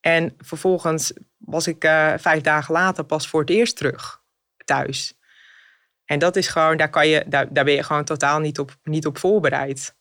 En 0.00 0.34
vervolgens 0.38 1.12
was 1.38 1.66
ik 1.66 1.84
uh, 1.84 2.14
vijf 2.18 2.42
dagen 2.42 2.74
later 2.74 3.04
pas 3.04 3.28
voor 3.28 3.40
het 3.40 3.50
eerst 3.50 3.76
terug 3.76 4.20
thuis. 4.64 5.14
En 6.04 6.18
dat 6.18 6.36
is 6.36 6.48
gewoon, 6.48 6.76
daar, 6.76 6.90
kan 6.90 7.08
je, 7.08 7.24
daar, 7.28 7.52
daar 7.52 7.64
ben 7.64 7.74
je 7.74 7.82
gewoon 7.82 8.04
totaal 8.04 8.40
niet 8.40 8.58
op, 8.58 8.76
niet 8.82 9.06
op 9.06 9.18
voorbereid. 9.18 9.96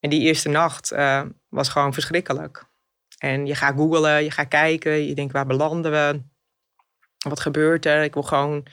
En 0.00 0.10
die 0.10 0.20
eerste 0.20 0.48
nacht 0.48 0.92
uh, 0.92 1.22
was 1.48 1.68
gewoon 1.68 1.92
verschrikkelijk. 1.92 2.64
En 3.18 3.46
je 3.46 3.54
gaat 3.54 3.76
googlen, 3.76 4.24
je 4.24 4.30
gaat 4.30 4.48
kijken, 4.48 5.06
je 5.06 5.14
denkt 5.14 5.32
waar 5.32 5.46
belanden 5.46 5.90
we? 5.90 6.22
Wat 7.28 7.40
gebeurt 7.40 7.86
er? 7.86 8.02
Ik 8.02 8.14
wil 8.14 8.22
gewoon, 8.22 8.66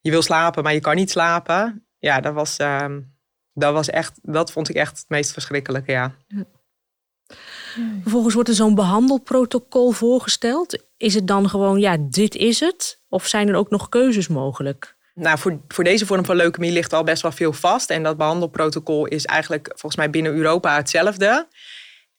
je 0.00 0.10
wil 0.10 0.22
slapen, 0.22 0.62
maar 0.62 0.72
je 0.72 0.80
kan 0.80 0.96
niet 0.96 1.10
slapen. 1.10 1.86
Ja, 1.98 2.20
dat 2.20 2.34
was, 2.34 2.58
uh, 2.58 2.96
dat 3.52 3.72
was 3.72 3.90
echt, 3.90 4.18
dat 4.22 4.52
vond 4.52 4.68
ik 4.68 4.76
echt 4.76 4.98
het 4.98 5.08
meest 5.08 5.32
verschrikkelijke, 5.32 5.92
ja. 5.92 6.16
Vervolgens 8.02 8.34
wordt 8.34 8.48
er 8.48 8.54
zo'n 8.54 8.74
behandelprotocol 8.74 9.90
voorgesteld. 9.90 10.84
Is 10.96 11.14
het 11.14 11.26
dan 11.26 11.48
gewoon, 11.48 11.78
ja, 11.78 11.96
dit 12.00 12.34
is 12.34 12.60
het? 12.60 13.02
Of 13.08 13.26
zijn 13.26 13.48
er 13.48 13.54
ook 13.54 13.70
nog 13.70 13.88
keuzes 13.88 14.28
mogelijk? 14.28 14.96
Nou, 15.14 15.38
voor, 15.38 15.60
voor 15.68 15.84
deze 15.84 16.06
vorm 16.06 16.24
van 16.24 16.36
leukemie 16.36 16.72
ligt 16.72 16.92
al 16.92 17.04
best 17.04 17.22
wel 17.22 17.32
veel 17.32 17.52
vast. 17.52 17.90
En 17.90 18.02
dat 18.02 18.16
behandelprotocol 18.16 19.06
is 19.06 19.24
eigenlijk 19.24 19.66
volgens 19.66 19.96
mij 19.96 20.10
binnen 20.10 20.34
Europa 20.34 20.76
hetzelfde. 20.76 21.48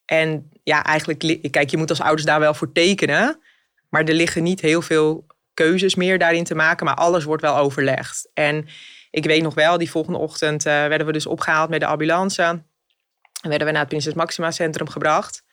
En 0.05 0.49
ja, 0.63 0.83
eigenlijk, 0.83 1.51
kijk, 1.51 1.69
je 1.69 1.77
moet 1.77 1.89
als 1.89 2.01
ouders 2.01 2.25
daar 2.25 2.39
wel 2.39 2.53
voor 2.53 2.71
tekenen. 2.71 3.39
Maar 3.89 4.03
er 4.03 4.13
liggen 4.13 4.43
niet 4.43 4.61
heel 4.61 4.81
veel 4.81 5.25
keuzes 5.53 5.95
meer 5.95 6.19
daarin 6.19 6.43
te 6.43 6.55
maken. 6.55 6.85
Maar 6.85 6.95
alles 6.95 7.23
wordt 7.23 7.41
wel 7.41 7.57
overlegd. 7.57 8.29
En 8.33 8.67
ik 9.11 9.25
weet 9.25 9.43
nog 9.43 9.53
wel, 9.53 9.77
die 9.77 9.89
volgende 9.89 10.19
ochtend 10.19 10.65
uh, 10.65 10.73
werden 10.73 11.07
we 11.07 11.13
dus 11.13 11.25
opgehaald 11.25 11.69
met 11.69 11.79
de 11.79 11.85
ambulance. 11.85 12.63
En 13.41 13.49
werden 13.49 13.67
we 13.67 13.73
naar 13.73 13.81
het 13.81 13.89
Prinses 13.89 14.13
Maxima 14.13 14.51
Centrum 14.51 14.89
gebracht. 14.89 15.43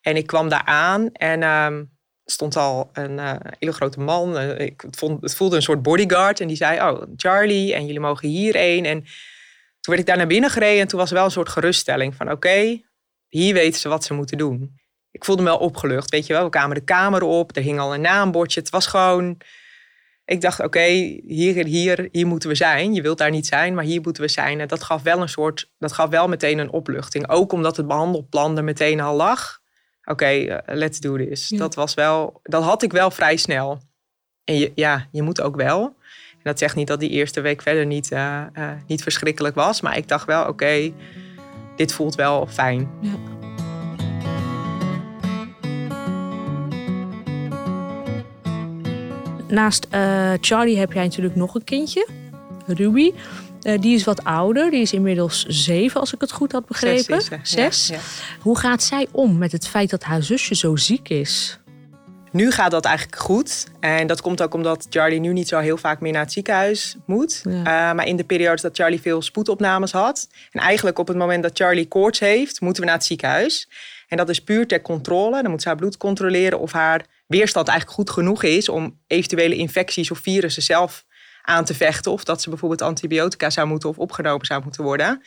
En 0.00 0.16
ik 0.16 0.26
kwam 0.26 0.48
daar 0.48 0.64
aan 0.64 1.12
en 1.12 1.42
um, 1.42 1.92
stond 2.24 2.56
al 2.56 2.90
een 2.92 3.18
uh, 3.18 3.34
hele 3.58 3.72
grote 3.72 4.00
man. 4.00 4.36
Uh, 4.36 4.58
ik 4.58 4.84
vond, 4.90 5.22
het 5.22 5.34
voelde 5.34 5.56
een 5.56 5.62
soort 5.62 5.82
bodyguard. 5.82 6.40
En 6.40 6.48
die 6.48 6.56
zei, 6.56 6.80
oh, 6.80 7.02
Charlie, 7.16 7.74
en 7.74 7.86
jullie 7.86 8.00
mogen 8.00 8.28
hierheen. 8.28 8.84
En 8.84 9.00
toen 9.80 9.94
werd 9.94 10.00
ik 10.00 10.06
daar 10.06 10.16
naar 10.16 10.26
binnen 10.26 10.50
gereden. 10.50 10.80
En 10.80 10.88
toen 10.88 10.98
was 10.98 11.08
er 11.08 11.14
wel 11.14 11.24
een 11.24 11.30
soort 11.30 11.48
geruststelling 11.48 12.14
van, 12.14 12.30
oké, 12.30 12.82
hier 13.28 13.54
weten 13.54 13.80
ze 13.80 13.88
wat 13.88 14.04
ze 14.04 14.14
moeten 14.14 14.38
doen. 14.38 14.80
Ik 15.10 15.24
voelde 15.24 15.42
me 15.42 15.48
wel 15.48 15.58
opgelucht, 15.58 16.10
weet 16.10 16.26
je 16.26 16.32
wel. 16.32 16.44
We 16.44 16.50
kwamen 16.50 16.76
de 16.76 16.84
kamer 16.84 17.22
op, 17.22 17.56
er 17.56 17.62
hing 17.62 17.78
al 17.78 17.94
een 17.94 18.00
naambordje. 18.00 18.60
Het 18.60 18.70
was 18.70 18.86
gewoon... 18.86 19.38
ik 20.24 20.40
dacht, 20.40 20.60
oké, 20.60 20.84
hier, 21.26 21.64
hier, 21.64 22.08
hier 22.12 22.26
moeten 22.26 22.48
we 22.48 22.54
zijn. 22.54 22.94
Je 22.94 23.02
wilt 23.02 23.18
daar 23.18 23.30
niet 23.30 23.46
zijn, 23.46 23.74
maar 23.74 23.84
hier 23.84 24.00
moeten 24.00 24.22
we 24.22 24.28
zijn. 24.28 24.60
En 24.60 24.68
dat 24.68 24.82
gaf 24.82 25.02
wel 25.02 25.20
een 25.20 25.28
soort, 25.28 25.70
dat 25.78 25.92
gaf 25.92 26.10
wel 26.10 26.28
meteen 26.28 26.58
een 26.58 26.70
opluchting. 26.70 27.28
Ook 27.28 27.52
omdat 27.52 27.76
het 27.76 27.86
behandelplan 27.86 28.56
er 28.56 28.64
meteen 28.64 29.00
al 29.00 29.16
lag. 29.16 29.60
Oké, 30.04 30.26
eh, 30.26 30.74
let's 30.76 31.00
do 31.00 31.16
this. 31.16 31.48
Dat 31.48 31.74
was 31.74 31.94
wel, 31.94 32.40
dat 32.42 32.62
had 32.62 32.82
ik 32.82 32.92
wel 32.92 33.10
vrij 33.10 33.36
snel. 33.36 33.80
En 34.44 34.58
je, 34.58 34.72
ja, 34.74 35.08
je 35.12 35.22
moet 35.22 35.40
ook 35.40 35.56
wel. 35.56 35.82
En 36.32 36.50
dat 36.50 36.58
zegt 36.58 36.76
niet 36.76 36.86
dat 36.86 37.00
die 37.00 37.10
eerste 37.10 37.40
week 37.40 37.62
verder 37.62 37.86
niet, 37.86 38.10
uh, 38.10 38.42
uh, 38.54 38.70
niet 38.86 39.02
verschrikkelijk 39.02 39.54
was. 39.54 39.80
Maar 39.80 39.96
ik 39.96 40.08
dacht 40.08 40.26
wel, 40.26 40.48
oké, 40.48 40.92
dit 41.76 41.92
voelt 41.92 42.14
wel 42.14 42.46
fijn. 42.46 42.90
Ja. 43.00 43.33
Naast 49.54 49.86
uh, 49.94 50.32
Charlie 50.40 50.78
heb 50.78 50.92
jij 50.92 51.02
natuurlijk 51.02 51.36
nog 51.36 51.54
een 51.54 51.64
kindje, 51.64 52.08
Ruby. 52.66 53.12
Uh, 53.62 53.80
die 53.80 53.94
is 53.94 54.04
wat 54.04 54.24
ouder, 54.24 54.70
die 54.70 54.80
is 54.80 54.92
inmiddels 54.92 55.44
zeven, 55.46 56.00
als 56.00 56.12
ik 56.12 56.20
het 56.20 56.32
goed 56.32 56.52
had 56.52 56.66
begrepen. 56.66 57.22
Zes. 57.22 57.38
Zes. 57.42 57.86
Ja, 57.86 57.94
ja. 57.94 58.00
Hoe 58.40 58.58
gaat 58.58 58.82
zij 58.82 59.06
om 59.10 59.38
met 59.38 59.52
het 59.52 59.68
feit 59.68 59.90
dat 59.90 60.02
haar 60.02 60.22
zusje 60.22 60.54
zo 60.54 60.76
ziek 60.76 61.08
is? 61.08 61.58
Nu 62.30 62.50
gaat 62.50 62.70
dat 62.70 62.84
eigenlijk 62.84 63.18
goed. 63.18 63.66
En 63.80 64.06
dat 64.06 64.20
komt 64.20 64.42
ook 64.42 64.54
omdat 64.54 64.86
Charlie 64.90 65.20
nu 65.20 65.32
niet 65.32 65.48
zo 65.48 65.58
heel 65.58 65.76
vaak 65.76 66.00
meer 66.00 66.12
naar 66.12 66.22
het 66.22 66.32
ziekenhuis 66.32 66.96
moet. 67.06 67.40
Ja. 67.44 67.50
Uh, 67.50 67.64
maar 67.96 68.06
in 68.06 68.16
de 68.16 68.24
periodes 68.24 68.62
dat 68.62 68.76
Charlie 68.76 69.00
veel 69.00 69.22
spoedopnames 69.22 69.92
had. 69.92 70.28
En 70.50 70.60
eigenlijk 70.60 70.98
op 70.98 71.08
het 71.08 71.16
moment 71.16 71.42
dat 71.42 71.56
Charlie 71.56 71.88
koorts 71.88 72.18
heeft, 72.18 72.60
moeten 72.60 72.82
we 72.82 72.88
naar 72.88 72.98
het 72.98 73.06
ziekenhuis. 73.06 73.68
En 74.08 74.16
dat 74.16 74.28
is 74.28 74.40
puur 74.40 74.66
ter 74.66 74.82
controle. 74.82 75.42
Dan 75.42 75.50
moet 75.50 75.62
ze 75.62 75.68
haar 75.68 75.76
bloed 75.76 75.96
controleren 75.96 76.58
of 76.58 76.72
haar 76.72 77.04
weerstand 77.26 77.68
eigenlijk 77.68 77.98
goed 77.98 78.10
genoeg 78.10 78.42
is 78.42 78.68
om 78.68 79.00
eventuele 79.06 79.56
infecties 79.56 80.10
of 80.10 80.18
virussen 80.18 80.62
zelf 80.62 81.04
aan 81.42 81.64
te 81.64 81.74
vechten. 81.74 82.12
Of 82.12 82.24
dat 82.24 82.42
ze 82.42 82.48
bijvoorbeeld 82.48 82.82
antibiotica 82.82 83.50
zou 83.50 83.66
moeten 83.66 83.88
of 83.88 83.98
opgenomen 83.98 84.46
zou 84.46 84.62
moeten 84.62 84.84
worden. 84.84 85.22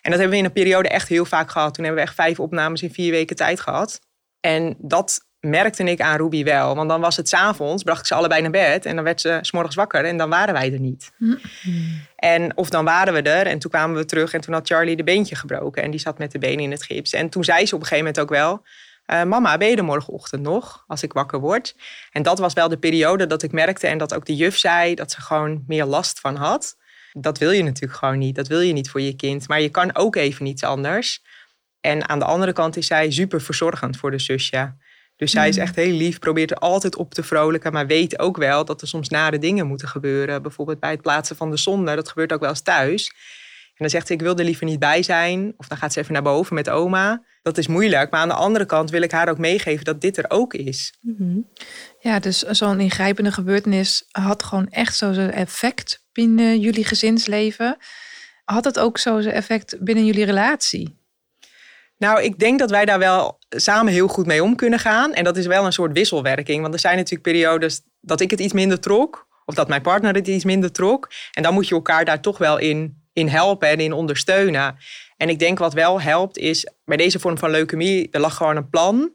En 0.00 0.10
dat 0.12 0.20
hebben 0.20 0.30
we 0.30 0.36
in 0.36 0.44
een 0.44 0.52
periode 0.52 0.88
echt 0.88 1.08
heel 1.08 1.24
vaak 1.24 1.50
gehad. 1.50 1.74
Toen 1.74 1.84
hebben 1.84 2.02
we 2.02 2.08
echt 2.08 2.18
vijf 2.18 2.40
opnames 2.40 2.82
in 2.82 2.92
vier 2.92 3.10
weken 3.10 3.36
tijd 3.36 3.60
gehad. 3.60 4.00
En 4.40 4.76
dat 4.78 5.26
merkte 5.40 5.84
ik 5.84 6.00
aan 6.00 6.16
Ruby 6.16 6.44
wel. 6.44 6.74
Want 6.74 6.88
dan 6.88 7.00
was 7.00 7.16
het 7.16 7.28
s'avonds, 7.28 7.82
bracht 7.82 8.00
ik 8.00 8.06
ze 8.06 8.14
allebei 8.14 8.42
naar 8.42 8.50
bed. 8.50 8.86
En 8.86 8.94
dan 8.94 9.04
werd 9.04 9.20
ze 9.20 9.38
s'morgens 9.40 9.74
wakker 9.74 10.04
en 10.04 10.16
dan 10.16 10.28
waren 10.28 10.54
wij 10.54 10.72
er 10.72 10.80
niet. 10.80 11.12
Mm. 11.18 11.38
En 12.16 12.56
of 12.56 12.70
dan 12.70 12.84
waren 12.84 13.14
we 13.14 13.22
er 13.22 13.46
en 13.46 13.58
toen 13.58 13.70
kwamen 13.70 13.96
we 13.96 14.04
terug 14.04 14.32
en 14.32 14.40
toen 14.40 14.54
had 14.54 14.66
Charlie 14.66 14.96
de 14.96 15.04
beentje 15.04 15.36
gebroken. 15.36 15.82
En 15.82 15.90
die 15.90 16.00
zat 16.00 16.18
met 16.18 16.32
de 16.32 16.38
benen 16.38 16.64
in 16.64 16.70
het 16.70 16.82
gips. 16.82 17.12
En 17.12 17.28
toen 17.28 17.44
zei 17.44 17.66
ze 17.66 17.74
op 17.74 17.80
een 17.80 17.86
gegeven 17.86 18.12
moment 18.12 18.22
ook 18.22 18.38
wel... 18.38 18.62
Uh, 19.06 19.22
mama, 19.22 19.56
ben 19.56 19.68
je 19.68 19.76
er 19.76 19.84
morgenochtend 19.84 20.42
nog 20.42 20.84
als 20.86 21.02
ik 21.02 21.12
wakker 21.12 21.40
word? 21.40 21.76
En 22.10 22.22
dat 22.22 22.38
was 22.38 22.52
wel 22.52 22.68
de 22.68 22.78
periode 22.78 23.26
dat 23.26 23.42
ik 23.42 23.52
merkte 23.52 23.86
en 23.86 23.98
dat 23.98 24.14
ook 24.14 24.24
de 24.24 24.36
juf 24.36 24.56
zei 24.56 24.94
dat 24.94 25.10
ze 25.10 25.20
gewoon 25.20 25.64
meer 25.66 25.84
last 25.84 26.20
van 26.20 26.36
had. 26.36 26.76
Dat 27.12 27.38
wil 27.38 27.50
je 27.50 27.62
natuurlijk 27.62 27.98
gewoon 27.98 28.18
niet. 28.18 28.34
Dat 28.34 28.46
wil 28.46 28.60
je 28.60 28.72
niet 28.72 28.90
voor 28.90 29.00
je 29.00 29.16
kind. 29.16 29.48
Maar 29.48 29.60
je 29.60 29.68
kan 29.68 29.94
ook 29.94 30.16
even 30.16 30.46
iets 30.46 30.62
anders. 30.62 31.22
En 31.80 32.08
aan 32.08 32.18
de 32.18 32.24
andere 32.24 32.52
kant 32.52 32.76
is 32.76 32.86
zij 32.86 33.10
super 33.10 33.40
verzorgend 33.40 33.96
voor 33.96 34.10
de 34.10 34.18
zusje. 34.18 34.74
Dus 35.16 35.30
zij 35.30 35.48
is 35.48 35.56
echt 35.56 35.76
heel 35.76 35.92
lief, 35.92 36.18
probeert 36.18 36.50
er 36.50 36.56
altijd 36.56 36.96
op 36.96 37.14
te 37.14 37.22
vrolijken, 37.22 37.72
maar 37.72 37.86
weet 37.86 38.18
ook 38.18 38.36
wel 38.36 38.64
dat 38.64 38.80
er 38.80 38.88
soms 38.88 39.08
nare 39.08 39.38
dingen 39.38 39.66
moeten 39.66 39.88
gebeuren. 39.88 40.42
Bijvoorbeeld 40.42 40.80
bij 40.80 40.90
het 40.90 41.02
plaatsen 41.02 41.36
van 41.36 41.50
de 41.50 41.56
zonde, 41.56 41.94
dat 41.94 42.08
gebeurt 42.08 42.32
ook 42.32 42.40
wel 42.40 42.48
eens 42.48 42.62
thuis. 42.62 43.08
En 43.66 43.82
dan 43.84 43.90
zegt 43.90 44.06
ze, 44.06 44.12
ik 44.12 44.20
wil 44.20 44.36
er 44.36 44.44
liever 44.44 44.66
niet 44.66 44.78
bij 44.78 45.02
zijn. 45.02 45.54
Of 45.56 45.68
dan 45.68 45.78
gaat 45.78 45.92
ze 45.92 46.00
even 46.00 46.12
naar 46.12 46.22
boven 46.22 46.54
met 46.54 46.70
oma. 46.70 47.24
Dat 47.46 47.58
is 47.58 47.66
moeilijk. 47.66 48.10
Maar 48.10 48.20
aan 48.20 48.28
de 48.28 48.34
andere 48.34 48.64
kant 48.64 48.90
wil 48.90 49.02
ik 49.02 49.10
haar 49.10 49.28
ook 49.28 49.38
meegeven 49.38 49.84
dat 49.84 50.00
dit 50.00 50.16
er 50.16 50.24
ook 50.28 50.54
is. 50.54 50.94
Mm-hmm. 51.00 51.48
Ja, 52.00 52.18
dus 52.18 52.38
zo'n 52.38 52.80
ingrijpende 52.80 53.32
gebeurtenis 53.32 54.04
had 54.10 54.42
gewoon 54.42 54.68
echt 54.68 54.96
zo'n 54.96 55.30
effect 55.30 56.04
binnen 56.12 56.60
jullie 56.60 56.84
gezinsleven. 56.84 57.76
Had 58.44 58.64
het 58.64 58.78
ook 58.78 58.98
zo'n 58.98 59.24
effect 59.24 59.76
binnen 59.80 60.04
jullie 60.04 60.24
relatie? 60.24 60.98
Nou, 61.98 62.22
ik 62.22 62.38
denk 62.38 62.58
dat 62.58 62.70
wij 62.70 62.84
daar 62.84 62.98
wel 62.98 63.38
samen 63.48 63.92
heel 63.92 64.08
goed 64.08 64.26
mee 64.26 64.42
om 64.42 64.56
kunnen 64.56 64.78
gaan. 64.78 65.14
En 65.14 65.24
dat 65.24 65.36
is 65.36 65.46
wel 65.46 65.64
een 65.64 65.72
soort 65.72 65.92
wisselwerking. 65.92 66.62
Want 66.62 66.74
er 66.74 66.80
zijn 66.80 66.96
natuurlijk 66.96 67.22
periodes 67.22 67.82
dat 68.00 68.20
ik 68.20 68.30
het 68.30 68.40
iets 68.40 68.52
minder 68.52 68.80
trok. 68.80 69.26
Of 69.44 69.54
dat 69.54 69.68
mijn 69.68 69.82
partner 69.82 70.14
het 70.14 70.28
iets 70.28 70.44
minder 70.44 70.72
trok. 70.72 71.10
En 71.32 71.42
dan 71.42 71.54
moet 71.54 71.68
je 71.68 71.74
elkaar 71.74 72.04
daar 72.04 72.20
toch 72.20 72.38
wel 72.38 72.58
in, 72.58 73.02
in 73.12 73.28
helpen 73.28 73.68
en 73.68 73.80
in 73.80 73.92
ondersteunen. 73.92 74.76
En 75.16 75.28
ik 75.28 75.38
denk 75.38 75.58
wat 75.58 75.72
wel 75.72 76.00
helpt 76.00 76.38
is, 76.38 76.66
bij 76.84 76.96
deze 76.96 77.18
vorm 77.18 77.38
van 77.38 77.50
leukemie, 77.50 78.08
er 78.10 78.20
lag 78.20 78.36
gewoon 78.36 78.56
een 78.56 78.70
plan. 78.70 79.12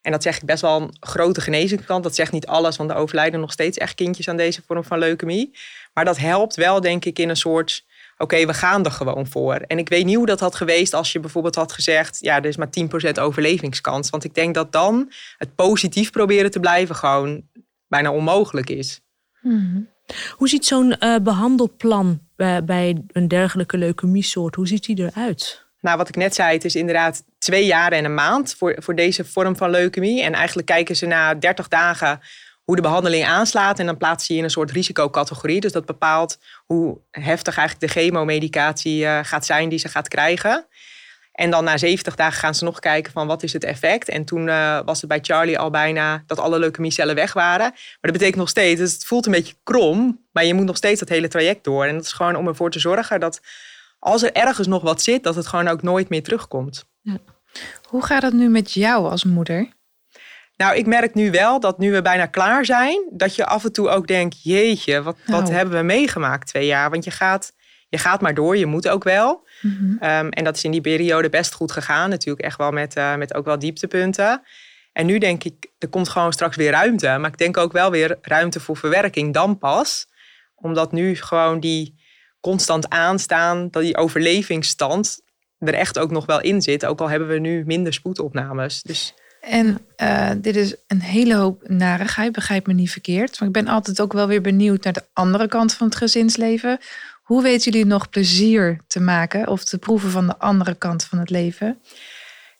En 0.00 0.12
dat 0.12 0.22
zeg 0.22 0.36
ik 0.36 0.44
best 0.44 0.62
wel 0.62 0.80
een 0.80 0.96
grote 1.00 1.40
genezingskant. 1.40 2.02
Dat 2.02 2.14
zegt 2.14 2.32
niet 2.32 2.46
alles, 2.46 2.76
want 2.76 2.90
er 2.90 2.96
overlijden 2.96 3.40
nog 3.40 3.52
steeds 3.52 3.78
echt 3.78 3.94
kindjes 3.94 4.28
aan 4.28 4.36
deze 4.36 4.62
vorm 4.66 4.84
van 4.84 4.98
leukemie. 4.98 5.58
Maar 5.94 6.04
dat 6.04 6.18
helpt 6.18 6.56
wel, 6.56 6.80
denk 6.80 7.04
ik, 7.04 7.18
in 7.18 7.28
een 7.28 7.36
soort 7.36 7.84
oké, 8.18 8.46
we 8.46 8.54
gaan 8.54 8.84
er 8.84 8.90
gewoon 8.90 9.26
voor. 9.26 9.54
En 9.54 9.78
ik 9.78 9.88
weet 9.88 10.04
niet 10.04 10.16
hoe 10.16 10.26
dat 10.26 10.40
had 10.40 10.54
geweest 10.54 10.94
als 10.94 11.12
je 11.12 11.20
bijvoorbeeld 11.20 11.54
had 11.54 11.72
gezegd, 11.72 12.18
ja, 12.20 12.36
er 12.36 12.44
is 12.44 12.56
maar 12.56 12.70
10% 13.10 13.20
overlevingskans. 13.20 14.10
Want 14.10 14.24
ik 14.24 14.34
denk 14.34 14.54
dat 14.54 14.72
dan 14.72 15.12
het 15.36 15.54
positief 15.54 16.10
proberen 16.10 16.50
te 16.50 16.60
blijven 16.60 16.94
gewoon 16.94 17.42
bijna 17.88 18.12
onmogelijk 18.12 18.70
is. 18.70 19.00
Hmm. 19.40 19.88
Hoe 20.30 20.48
ziet 20.48 20.64
zo'n 20.64 20.96
uh, 21.00 21.16
behandelplan 21.16 22.25
bij, 22.36 22.64
bij 22.64 23.02
een 23.12 23.28
dergelijke 23.28 23.78
leukemiesoort, 23.78 24.54
hoe 24.54 24.66
ziet 24.66 24.84
die 24.84 25.00
eruit? 25.00 25.64
Nou, 25.80 25.96
wat 25.98 26.08
ik 26.08 26.16
net 26.16 26.34
zei, 26.34 26.52
het 26.52 26.64
is 26.64 26.76
inderdaad 26.76 27.24
twee 27.38 27.66
jaar 27.66 27.92
en 27.92 28.04
een 28.04 28.14
maand 28.14 28.54
voor, 28.54 28.76
voor 28.78 28.94
deze 28.94 29.24
vorm 29.24 29.56
van 29.56 29.70
leukemie. 29.70 30.22
En 30.22 30.32
eigenlijk 30.32 30.66
kijken 30.66 30.96
ze 30.96 31.06
na 31.06 31.34
30 31.34 31.68
dagen 31.68 32.20
hoe 32.64 32.76
de 32.76 32.82
behandeling 32.82 33.24
aanslaat. 33.24 33.78
En 33.78 33.86
dan 33.86 33.96
plaats 33.96 34.26
je 34.26 34.32
je 34.32 34.38
in 34.38 34.44
een 34.44 34.50
soort 34.50 34.70
risicocategorie. 34.70 35.60
Dus 35.60 35.72
dat 35.72 35.86
bepaalt 35.86 36.38
hoe 36.64 36.98
heftig 37.10 37.56
eigenlijk 37.56 37.92
de 37.92 38.00
chemomedicatie 38.00 39.02
uh, 39.02 39.18
gaat 39.22 39.46
zijn 39.46 39.68
die 39.68 39.78
ze 39.78 39.88
gaat 39.88 40.08
krijgen. 40.08 40.66
En 41.36 41.50
dan 41.50 41.64
na 41.64 41.76
70 41.76 42.14
dagen 42.14 42.38
gaan 42.38 42.54
ze 42.54 42.64
nog 42.64 42.78
kijken 42.78 43.12
van 43.12 43.26
wat 43.26 43.42
is 43.42 43.52
het 43.52 43.64
effect. 43.64 44.08
En 44.08 44.24
toen 44.24 44.46
uh, 44.46 44.80
was 44.84 45.00
het 45.00 45.08
bij 45.08 45.18
Charlie 45.22 45.58
al 45.58 45.70
bijna 45.70 46.22
dat 46.26 46.38
alle 46.38 46.58
leukemiecellen 46.58 47.14
weg 47.14 47.32
waren. 47.32 47.70
Maar 47.70 47.98
dat 48.00 48.12
betekent 48.12 48.36
nog 48.36 48.48
steeds, 48.48 48.80
dus 48.80 48.92
het 48.92 49.04
voelt 49.04 49.26
een 49.26 49.32
beetje 49.32 49.54
krom. 49.62 50.24
Maar 50.32 50.44
je 50.44 50.54
moet 50.54 50.64
nog 50.64 50.76
steeds 50.76 51.00
dat 51.00 51.08
hele 51.08 51.28
traject 51.28 51.64
door. 51.64 51.84
En 51.84 51.94
dat 51.94 52.04
is 52.04 52.12
gewoon 52.12 52.36
om 52.36 52.48
ervoor 52.48 52.70
te 52.70 52.78
zorgen 52.78 53.20
dat 53.20 53.40
als 53.98 54.22
er 54.22 54.32
ergens 54.32 54.66
nog 54.66 54.82
wat 54.82 55.02
zit, 55.02 55.22
dat 55.22 55.34
het 55.34 55.46
gewoon 55.46 55.68
ook 55.68 55.82
nooit 55.82 56.08
meer 56.08 56.22
terugkomt. 56.22 56.84
Ja. 57.00 57.18
Hoe 57.88 58.04
gaat 58.04 58.22
het 58.22 58.32
nu 58.32 58.48
met 58.48 58.72
jou 58.72 59.10
als 59.10 59.24
moeder? 59.24 59.68
Nou, 60.56 60.76
ik 60.76 60.86
merk 60.86 61.14
nu 61.14 61.30
wel 61.30 61.60
dat 61.60 61.78
nu 61.78 61.92
we 61.92 62.02
bijna 62.02 62.26
klaar 62.26 62.64
zijn, 62.64 63.08
dat 63.12 63.34
je 63.34 63.46
af 63.46 63.64
en 63.64 63.72
toe 63.72 63.88
ook 63.88 64.06
denkt: 64.06 64.42
jeetje, 64.42 65.02
wat, 65.02 65.16
wat 65.26 65.42
Nou. 65.42 65.52
hebben 65.52 65.78
we 65.78 65.82
meegemaakt 65.82 66.46
twee 66.46 66.66
jaar? 66.66 66.90
Want 66.90 67.04
je 67.04 67.10
gaat, 67.10 67.52
je 67.96 68.02
gaat 68.02 68.20
maar 68.20 68.34
door, 68.34 68.56
je 68.56 68.66
moet 68.66 68.88
ook 68.88 69.04
wel. 69.04 69.46
Mhm. 69.60 69.84
Um, 69.84 70.28
en 70.30 70.44
dat 70.44 70.56
is 70.56 70.64
in 70.64 70.70
die 70.70 70.80
periode 70.80 71.28
best 71.28 71.54
goed 71.54 71.72
gegaan. 71.72 72.10
Natuurlijk 72.10 72.46
echt 72.46 72.58
wel 72.58 72.70
met, 72.70 72.96
uh, 72.96 73.16
met 73.16 73.34
ook 73.34 73.44
wel 73.44 73.58
dieptepunten. 73.58 74.42
En 74.92 75.06
nu 75.06 75.18
denk 75.18 75.44
ik, 75.44 75.66
er 75.78 75.88
komt 75.88 76.08
gewoon 76.08 76.32
straks 76.32 76.56
weer 76.56 76.70
ruimte. 76.70 77.06
Maar 77.06 77.30
ik 77.30 77.38
denk 77.38 77.56
ook 77.56 77.72
wel 77.72 77.90
weer 77.90 78.18
ruimte 78.22 78.60
voor 78.60 78.76
verwerking 78.76 79.34
dan 79.34 79.58
pas. 79.58 80.06
Omdat 80.54 80.92
nu 80.92 81.16
gewoon 81.16 81.60
die 81.60 82.04
constant 82.40 82.88
aanstaan, 82.88 83.68
dat 83.70 83.82
die 83.82 83.96
overlevingsstand 83.96 85.20
er 85.58 85.74
echt 85.74 85.98
ook 85.98 86.10
nog 86.10 86.26
wel 86.26 86.40
in 86.40 86.62
zit. 86.62 86.86
Ook 86.86 87.00
al 87.00 87.10
hebben 87.10 87.28
we 87.28 87.38
nu 87.38 87.64
minder 87.66 87.92
spoedopnames. 87.92 88.82
Dus... 88.82 89.14
En 89.40 89.78
uh, 90.02 90.30
dit 90.36 90.56
is 90.56 90.76
een 90.86 91.00
hele 91.00 91.34
hoop 91.34 91.68
narigheid, 91.68 92.32
begrijp 92.32 92.66
me 92.66 92.72
niet 92.72 92.90
verkeerd. 92.90 93.38
Maar 93.38 93.48
ik 93.48 93.54
ben 93.54 93.68
altijd 93.68 94.00
ook 94.00 94.12
wel 94.12 94.26
weer 94.26 94.40
benieuwd 94.40 94.84
naar 94.84 94.92
de 94.92 95.04
andere 95.12 95.48
kant 95.48 95.74
van 95.74 95.86
het 95.86 95.96
gezinsleven. 95.96 96.78
Hoe 97.26 97.42
weten 97.42 97.72
jullie 97.72 97.86
nog 97.86 98.10
plezier 98.10 98.80
te 98.86 99.00
maken 99.00 99.48
of 99.48 99.64
te 99.64 99.78
proeven 99.78 100.10
van 100.10 100.26
de 100.26 100.38
andere 100.38 100.74
kant 100.74 101.04
van 101.04 101.18
het 101.18 101.30
leven? 101.30 101.80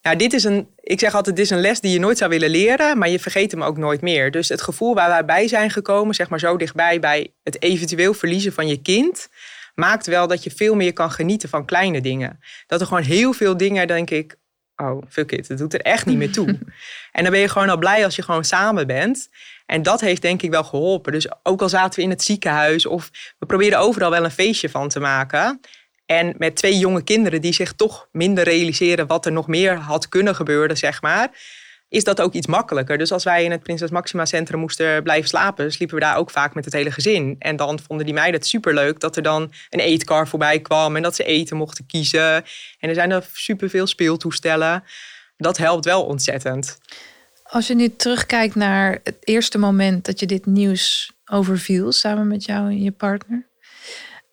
Nou, 0.01 0.15
dit 0.15 0.33
is 0.33 0.43
een, 0.43 0.67
ik 0.79 0.99
zeg 0.99 1.15
altijd, 1.15 1.35
dit 1.35 1.45
is 1.45 1.51
een 1.51 1.61
les 1.61 1.79
die 1.79 1.91
je 1.91 1.99
nooit 1.99 2.17
zou 2.17 2.29
willen 2.29 2.49
leren, 2.49 2.97
maar 2.97 3.09
je 3.09 3.19
vergeet 3.19 3.51
hem 3.51 3.63
ook 3.63 3.77
nooit 3.77 4.01
meer. 4.01 4.31
Dus 4.31 4.49
het 4.49 4.61
gevoel 4.61 4.95
waar 4.95 5.09
wij 5.09 5.25
bij 5.25 5.47
zijn 5.47 5.69
gekomen, 5.69 6.15
zeg 6.15 6.29
maar 6.29 6.39
zo 6.39 6.57
dichtbij 6.57 6.99
bij 6.99 7.33
het 7.43 7.61
eventueel 7.61 8.13
verliezen 8.13 8.53
van 8.53 8.67
je 8.67 8.81
kind, 8.81 9.27
maakt 9.75 10.05
wel 10.05 10.27
dat 10.27 10.43
je 10.43 10.51
veel 10.51 10.75
meer 10.75 10.93
kan 10.93 11.11
genieten 11.11 11.49
van 11.49 11.65
kleine 11.65 12.01
dingen. 12.01 12.39
Dat 12.65 12.81
er 12.81 12.87
gewoon 12.87 13.03
heel 13.03 13.33
veel 13.33 13.57
dingen, 13.57 13.87
denk 13.87 14.09
ik, 14.09 14.35
oh, 14.77 15.01
fuck 15.09 15.31
it, 15.31 15.47
het 15.47 15.57
doet 15.57 15.73
er 15.73 15.81
echt 15.81 16.05
niet 16.05 16.17
meer 16.17 16.31
toe. 16.31 16.47
en 17.11 17.23
dan 17.23 17.31
ben 17.31 17.39
je 17.39 17.49
gewoon 17.49 17.69
al 17.69 17.77
blij 17.77 18.03
als 18.03 18.15
je 18.15 18.21
gewoon 18.21 18.45
samen 18.45 18.87
bent. 18.87 19.29
En 19.65 19.81
dat 19.81 20.01
heeft 20.01 20.21
denk 20.21 20.41
ik 20.41 20.51
wel 20.51 20.63
geholpen. 20.63 21.11
Dus 21.11 21.27
ook 21.43 21.61
al 21.61 21.69
zaten 21.69 21.99
we 21.99 22.05
in 22.05 22.09
het 22.09 22.23
ziekenhuis 22.23 22.85
of 22.85 23.09
we 23.39 23.45
proberen 23.45 23.79
overal 23.79 24.09
wel 24.09 24.23
een 24.23 24.31
feestje 24.31 24.69
van 24.69 24.89
te 24.89 24.99
maken. 24.99 25.59
En 26.05 26.33
met 26.37 26.55
twee 26.55 26.77
jonge 26.77 27.03
kinderen 27.03 27.41
die 27.41 27.53
zich 27.53 27.73
toch 27.73 28.07
minder 28.11 28.43
realiseren 28.43 29.07
wat 29.07 29.25
er 29.25 29.31
nog 29.31 29.47
meer 29.47 29.75
had 29.75 30.09
kunnen 30.09 30.35
gebeuren, 30.35 30.77
zeg 30.77 31.01
maar. 31.01 31.29
Is 31.89 32.03
dat 32.03 32.21
ook 32.21 32.33
iets 32.33 32.47
makkelijker? 32.47 32.97
Dus 32.97 33.11
als 33.11 33.23
wij 33.23 33.43
in 33.43 33.51
het 33.51 33.63
Prinses 33.63 33.89
Maxima 33.89 34.25
Centrum 34.25 34.59
moesten 34.59 35.03
blijven 35.03 35.29
slapen, 35.29 35.71
sliepen 35.71 35.95
we 35.95 36.03
daar 36.03 36.17
ook 36.17 36.31
vaak 36.31 36.53
met 36.53 36.65
het 36.65 36.73
hele 36.73 36.91
gezin. 36.91 37.35
En 37.39 37.55
dan 37.55 37.79
vonden 37.79 38.05
die 38.05 38.15
meiden 38.15 38.39
het 38.39 38.49
superleuk 38.49 38.99
dat 38.99 39.15
er 39.15 39.21
dan 39.21 39.51
een 39.69 39.79
eetkar 39.79 40.27
voorbij 40.27 40.59
kwam 40.59 40.95
en 40.95 41.01
dat 41.01 41.15
ze 41.15 41.23
eten 41.23 41.57
mochten 41.57 41.85
kiezen. 41.85 42.43
En 42.79 42.89
er 42.89 42.93
zijn 42.93 43.11
er 43.11 43.25
superveel 43.33 43.87
speeltoestellen. 43.87 44.83
Dat 45.37 45.57
helpt 45.57 45.85
wel 45.85 46.05
ontzettend. 46.05 46.77
Als 47.43 47.67
je 47.67 47.75
nu 47.75 47.95
terugkijkt 47.95 48.55
naar 48.55 48.99
het 49.03 49.17
eerste 49.19 49.57
moment 49.57 50.05
dat 50.05 50.19
je 50.19 50.25
dit 50.25 50.45
nieuws 50.45 51.11
overviel 51.25 51.91
samen 51.91 52.27
met 52.27 52.45
jou 52.45 52.69
en 52.69 52.83
je 52.83 52.91
partner. 52.91 53.46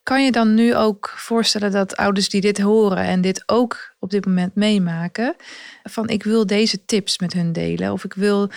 Kan 0.05 0.25
je 0.25 0.33
dan 0.33 0.55
nu 0.55 0.77
ook 0.77 1.13
voorstellen 1.17 1.71
dat 1.71 1.97
ouders 1.97 2.29
die 2.29 2.41
dit 2.41 2.61
horen 2.61 3.05
en 3.05 3.21
dit 3.21 3.43
ook 3.47 3.95
op 3.99 4.11
dit 4.11 4.27
moment 4.27 4.55
meemaken, 4.55 5.37
van 5.83 6.09
ik 6.09 6.23
wil 6.23 6.47
deze 6.47 6.85
tips 6.85 7.19
met 7.19 7.33
hun 7.33 7.53
delen 7.53 7.93
of 7.93 8.05
ik 8.05 8.15
wil 8.15 8.51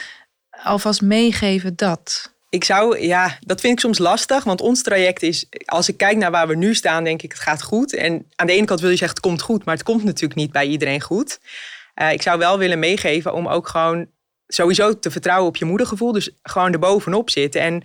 alvast 0.63 1.01
meegeven 1.01 1.75
dat? 1.75 2.35
Ik 2.49 2.63
zou, 2.63 2.99
ja, 2.99 3.37
dat 3.39 3.61
vind 3.61 3.73
ik 3.73 3.79
soms 3.79 3.97
lastig, 3.97 4.43
want 4.43 4.61
ons 4.61 4.83
traject 4.83 5.21
is, 5.21 5.45
als 5.65 5.89
ik 5.89 5.97
kijk 5.97 6.17
naar 6.17 6.31
waar 6.31 6.47
we 6.47 6.55
nu 6.55 6.75
staan, 6.75 7.03
denk 7.03 7.21
ik 7.21 7.31
het 7.31 7.41
gaat 7.41 7.63
goed. 7.63 7.93
En 7.93 8.25
aan 8.35 8.47
de 8.47 8.53
ene 8.53 8.65
kant 8.65 8.79
wil 8.79 8.89
je 8.89 8.95
zeggen 8.95 9.17
het 9.17 9.25
komt 9.25 9.41
goed, 9.41 9.65
maar 9.65 9.75
het 9.75 9.83
komt 9.83 10.03
natuurlijk 10.03 10.39
niet 10.39 10.51
bij 10.51 10.67
iedereen 10.67 11.01
goed. 11.01 11.39
Uh, 12.01 12.11
ik 12.11 12.21
zou 12.21 12.37
wel 12.37 12.57
willen 12.57 12.79
meegeven 12.79 13.33
om 13.33 13.47
ook 13.47 13.67
gewoon 13.67 14.07
sowieso 14.47 14.99
te 14.99 15.11
vertrouwen 15.11 15.47
op 15.47 15.55
je 15.55 15.65
moedergevoel, 15.65 16.11
dus 16.11 16.29
gewoon 16.43 16.73
erbovenop 16.73 17.29
zitten. 17.29 17.61
En 17.61 17.83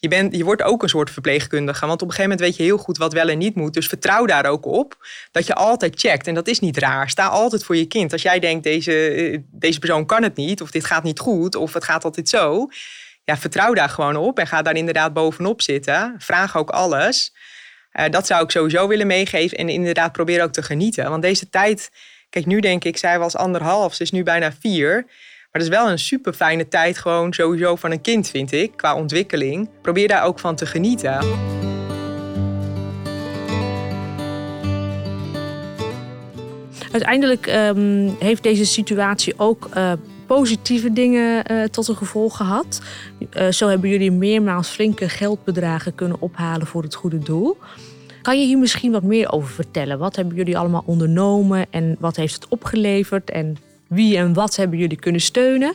je, 0.00 0.08
bent, 0.08 0.36
je 0.36 0.44
wordt 0.44 0.62
ook 0.62 0.82
een 0.82 0.88
soort 0.88 1.10
verpleegkundige. 1.10 1.86
Want 1.86 2.02
op 2.02 2.08
een 2.08 2.14
gegeven 2.14 2.30
moment 2.30 2.48
weet 2.48 2.56
je 2.56 2.62
heel 2.62 2.78
goed 2.78 2.98
wat 2.98 3.12
wel 3.12 3.28
en 3.28 3.38
niet 3.38 3.54
moet. 3.54 3.74
Dus 3.74 3.86
vertrouw 3.86 4.26
daar 4.26 4.46
ook 4.46 4.66
op 4.66 5.06
dat 5.32 5.46
je 5.46 5.54
altijd 5.54 6.00
checkt. 6.00 6.26
En 6.26 6.34
dat 6.34 6.48
is 6.48 6.60
niet 6.60 6.78
raar. 6.78 7.10
Sta 7.10 7.26
altijd 7.26 7.64
voor 7.64 7.76
je 7.76 7.86
kind. 7.86 8.12
Als 8.12 8.22
jij 8.22 8.38
denkt, 8.38 8.64
deze, 8.64 9.08
eh, 9.08 9.38
deze 9.50 9.78
persoon 9.78 10.06
kan 10.06 10.22
het 10.22 10.36
niet. 10.36 10.60
Of 10.60 10.70
dit 10.70 10.84
gaat 10.84 11.02
niet 11.02 11.18
goed. 11.18 11.54
Of 11.54 11.72
het 11.72 11.84
gaat 11.84 12.04
altijd 12.04 12.28
zo. 12.28 12.68
Ja, 13.24 13.36
vertrouw 13.36 13.74
daar 13.74 13.88
gewoon 13.88 14.16
op. 14.16 14.38
En 14.38 14.46
ga 14.46 14.62
daar 14.62 14.76
inderdaad 14.76 15.12
bovenop 15.12 15.62
zitten. 15.62 16.14
Vraag 16.18 16.56
ook 16.56 16.70
alles. 16.70 17.34
Uh, 17.92 18.04
dat 18.10 18.26
zou 18.26 18.44
ik 18.44 18.50
sowieso 18.50 18.88
willen 18.88 19.06
meegeven. 19.06 19.58
En 19.58 19.68
inderdaad 19.68 20.12
probeer 20.12 20.42
ook 20.42 20.52
te 20.52 20.62
genieten. 20.62 21.10
Want 21.10 21.22
deze 21.22 21.48
tijd... 21.48 21.90
Kijk, 22.30 22.46
nu 22.46 22.60
denk 22.60 22.84
ik, 22.84 22.96
zij 22.96 23.18
was 23.18 23.36
anderhalf. 23.36 23.94
Ze 23.94 24.02
is 24.02 24.10
nu 24.10 24.22
bijna 24.22 24.52
vier. 24.60 25.06
Maar 25.52 25.62
het 25.62 25.70
is 25.70 25.78
wel 25.78 25.90
een 25.90 25.98
super 25.98 26.32
fijne 26.32 26.68
tijd, 26.68 26.98
gewoon 26.98 27.32
sowieso 27.32 27.76
van 27.76 27.90
een 27.90 28.00
kind, 28.00 28.28
vind 28.28 28.52
ik, 28.52 28.72
qua 28.76 28.94
ontwikkeling. 28.94 29.68
Probeer 29.82 30.08
daar 30.08 30.24
ook 30.24 30.38
van 30.38 30.56
te 30.56 30.66
genieten. 30.66 31.18
Uiteindelijk 36.92 37.46
um, 37.46 38.16
heeft 38.18 38.42
deze 38.42 38.66
situatie 38.66 39.34
ook 39.36 39.68
uh, 39.76 39.92
positieve 40.26 40.92
dingen 40.92 41.52
uh, 41.52 41.64
tot 41.64 41.88
een 41.88 41.96
gevolg 41.96 42.36
gehad. 42.36 42.80
Uh, 43.36 43.48
zo 43.48 43.68
hebben 43.68 43.90
jullie 43.90 44.12
meermaals 44.12 44.68
flinke 44.68 45.08
geldbedragen 45.08 45.94
kunnen 45.94 46.20
ophalen 46.20 46.66
voor 46.66 46.82
het 46.82 46.94
goede 46.94 47.18
doel. 47.18 47.58
Kan 48.22 48.40
je 48.40 48.46
hier 48.46 48.58
misschien 48.58 48.92
wat 48.92 49.02
meer 49.02 49.32
over 49.32 49.48
vertellen? 49.48 49.98
Wat 49.98 50.16
hebben 50.16 50.36
jullie 50.36 50.58
allemaal 50.58 50.82
ondernomen 50.86 51.66
en 51.70 51.96
wat 51.98 52.16
heeft 52.16 52.34
het 52.34 52.48
opgeleverd? 52.48 53.30
En 53.30 53.56
wie 53.90 54.16
en 54.16 54.32
wat 54.32 54.56
hebben 54.56 54.78
jullie 54.78 54.98
kunnen 54.98 55.20
steunen? 55.20 55.74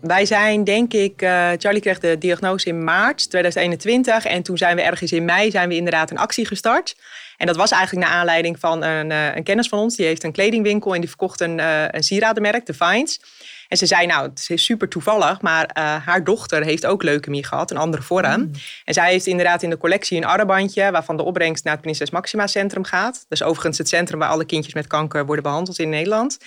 Wij 0.00 0.26
zijn, 0.26 0.64
denk 0.64 0.92
ik, 0.92 1.22
uh, 1.22 1.50
Charlie 1.56 1.80
kreeg 1.80 1.98
de 1.98 2.18
diagnose 2.18 2.68
in 2.68 2.84
maart 2.84 3.30
2021. 3.30 4.24
En 4.24 4.42
toen 4.42 4.56
zijn 4.56 4.76
we 4.76 4.82
ergens 4.82 5.12
in 5.12 5.24
mei 5.24 5.50
zijn 5.50 5.68
we 5.68 5.74
inderdaad 5.74 6.10
een 6.10 6.18
actie 6.18 6.46
gestart. 6.46 6.96
En 7.36 7.46
dat 7.46 7.56
was 7.56 7.70
eigenlijk 7.70 8.06
naar 8.06 8.16
aanleiding 8.16 8.58
van 8.58 8.82
een, 8.82 9.10
uh, 9.10 9.36
een 9.36 9.42
kennis 9.42 9.68
van 9.68 9.78
ons. 9.78 9.96
Die 9.96 10.06
heeft 10.06 10.24
een 10.24 10.32
kledingwinkel 10.32 10.94
en 10.94 11.00
die 11.00 11.08
verkocht 11.08 11.40
een, 11.40 11.58
uh, 11.58 11.84
een 11.88 12.02
sieradenmerk, 12.02 12.66
de 12.66 12.74
Vines. 12.74 13.20
En 13.68 13.76
ze 13.76 13.86
zei, 13.86 14.06
nou, 14.06 14.28
het 14.28 14.46
is 14.48 14.64
super 14.64 14.88
toevallig, 14.88 15.40
maar 15.40 15.70
haar 16.04 16.24
dochter 16.24 16.64
heeft 16.64 16.86
ook 16.86 17.02
leukemie 17.02 17.44
gehad, 17.44 17.70
een 17.70 17.76
andere 17.76 18.02
vorm. 18.02 18.40
Mm. 18.40 18.50
En 18.84 18.94
zij 18.94 19.10
heeft 19.10 19.26
inderdaad 19.26 19.62
in 19.62 19.70
de 19.70 19.78
collectie 19.78 20.16
een 20.16 20.24
arrebandje, 20.24 20.90
waarvan 20.90 21.16
de 21.16 21.22
opbrengst 21.22 21.64
naar 21.64 21.72
het 21.72 21.82
Prinses 21.82 22.10
Maxima 22.10 22.46
Centrum 22.46 22.84
gaat. 22.84 23.14
Dat 23.14 23.40
is 23.40 23.42
overigens 23.42 23.78
het 23.78 23.88
centrum 23.88 24.18
waar 24.18 24.28
alle 24.28 24.44
kindjes 24.44 24.74
met 24.74 24.86
kanker 24.86 25.26
worden 25.26 25.44
behandeld 25.44 25.78
in 25.78 25.88
Nederland. 25.88 26.38